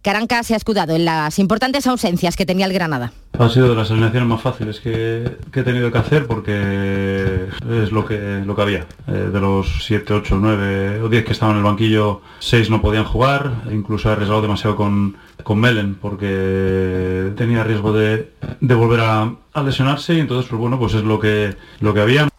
[0.02, 3.12] Caranca se ha escudado en las importantes ausencias que tenía el Granada.
[3.38, 8.06] Ha sido de las alineaciones más fáciles que, he tenido que hacer porque es lo
[8.06, 8.86] que, lo que había.
[9.08, 12.82] Eh, de los 7, 8, 9 o 10 que estaban en el banquillo, 6 no
[12.82, 13.64] podían jugar.
[13.72, 18.32] Incluso he arriesgado demasiado con, con Melen porque tenía riesgo de,
[18.62, 22.00] de volver a, a lesionarse y entonces pues bueno pues es lo que, lo que
[22.00, 22.30] había.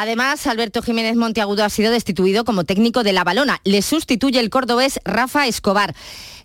[0.00, 3.60] Además, Alberto Jiménez Monteagudo ha sido destituido como técnico de la balona.
[3.64, 5.96] Le sustituye el cordobés Rafa Escobar.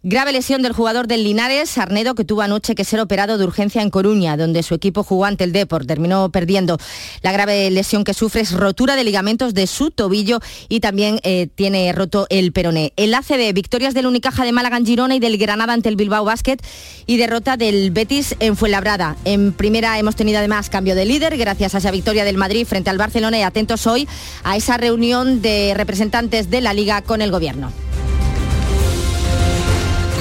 [0.06, 3.82] Grave lesión del jugador del Linares, Arnedo, que tuvo anoche que ser operado de urgencia
[3.82, 5.88] en Coruña, donde su equipo jugó ante el Deport.
[5.88, 6.78] Terminó perdiendo.
[7.22, 11.48] La grave lesión que sufre es rotura de ligamentos de su tobillo y también eh,
[11.56, 12.92] tiene roto el peroné.
[12.98, 16.26] El ACB, victorias del Unicaja de Málaga en Girona y del Granada ante el Bilbao
[16.26, 16.58] Basket
[17.06, 19.16] y derrota del Betis en Fuenlabrada.
[19.24, 22.90] En primera hemos tenido además cambio de líder gracias a esa victoria del Madrid frente
[22.90, 24.10] al Barcelona y atentos hoy
[24.44, 27.72] a esa reunión de representantes de la Liga con el Gobierno.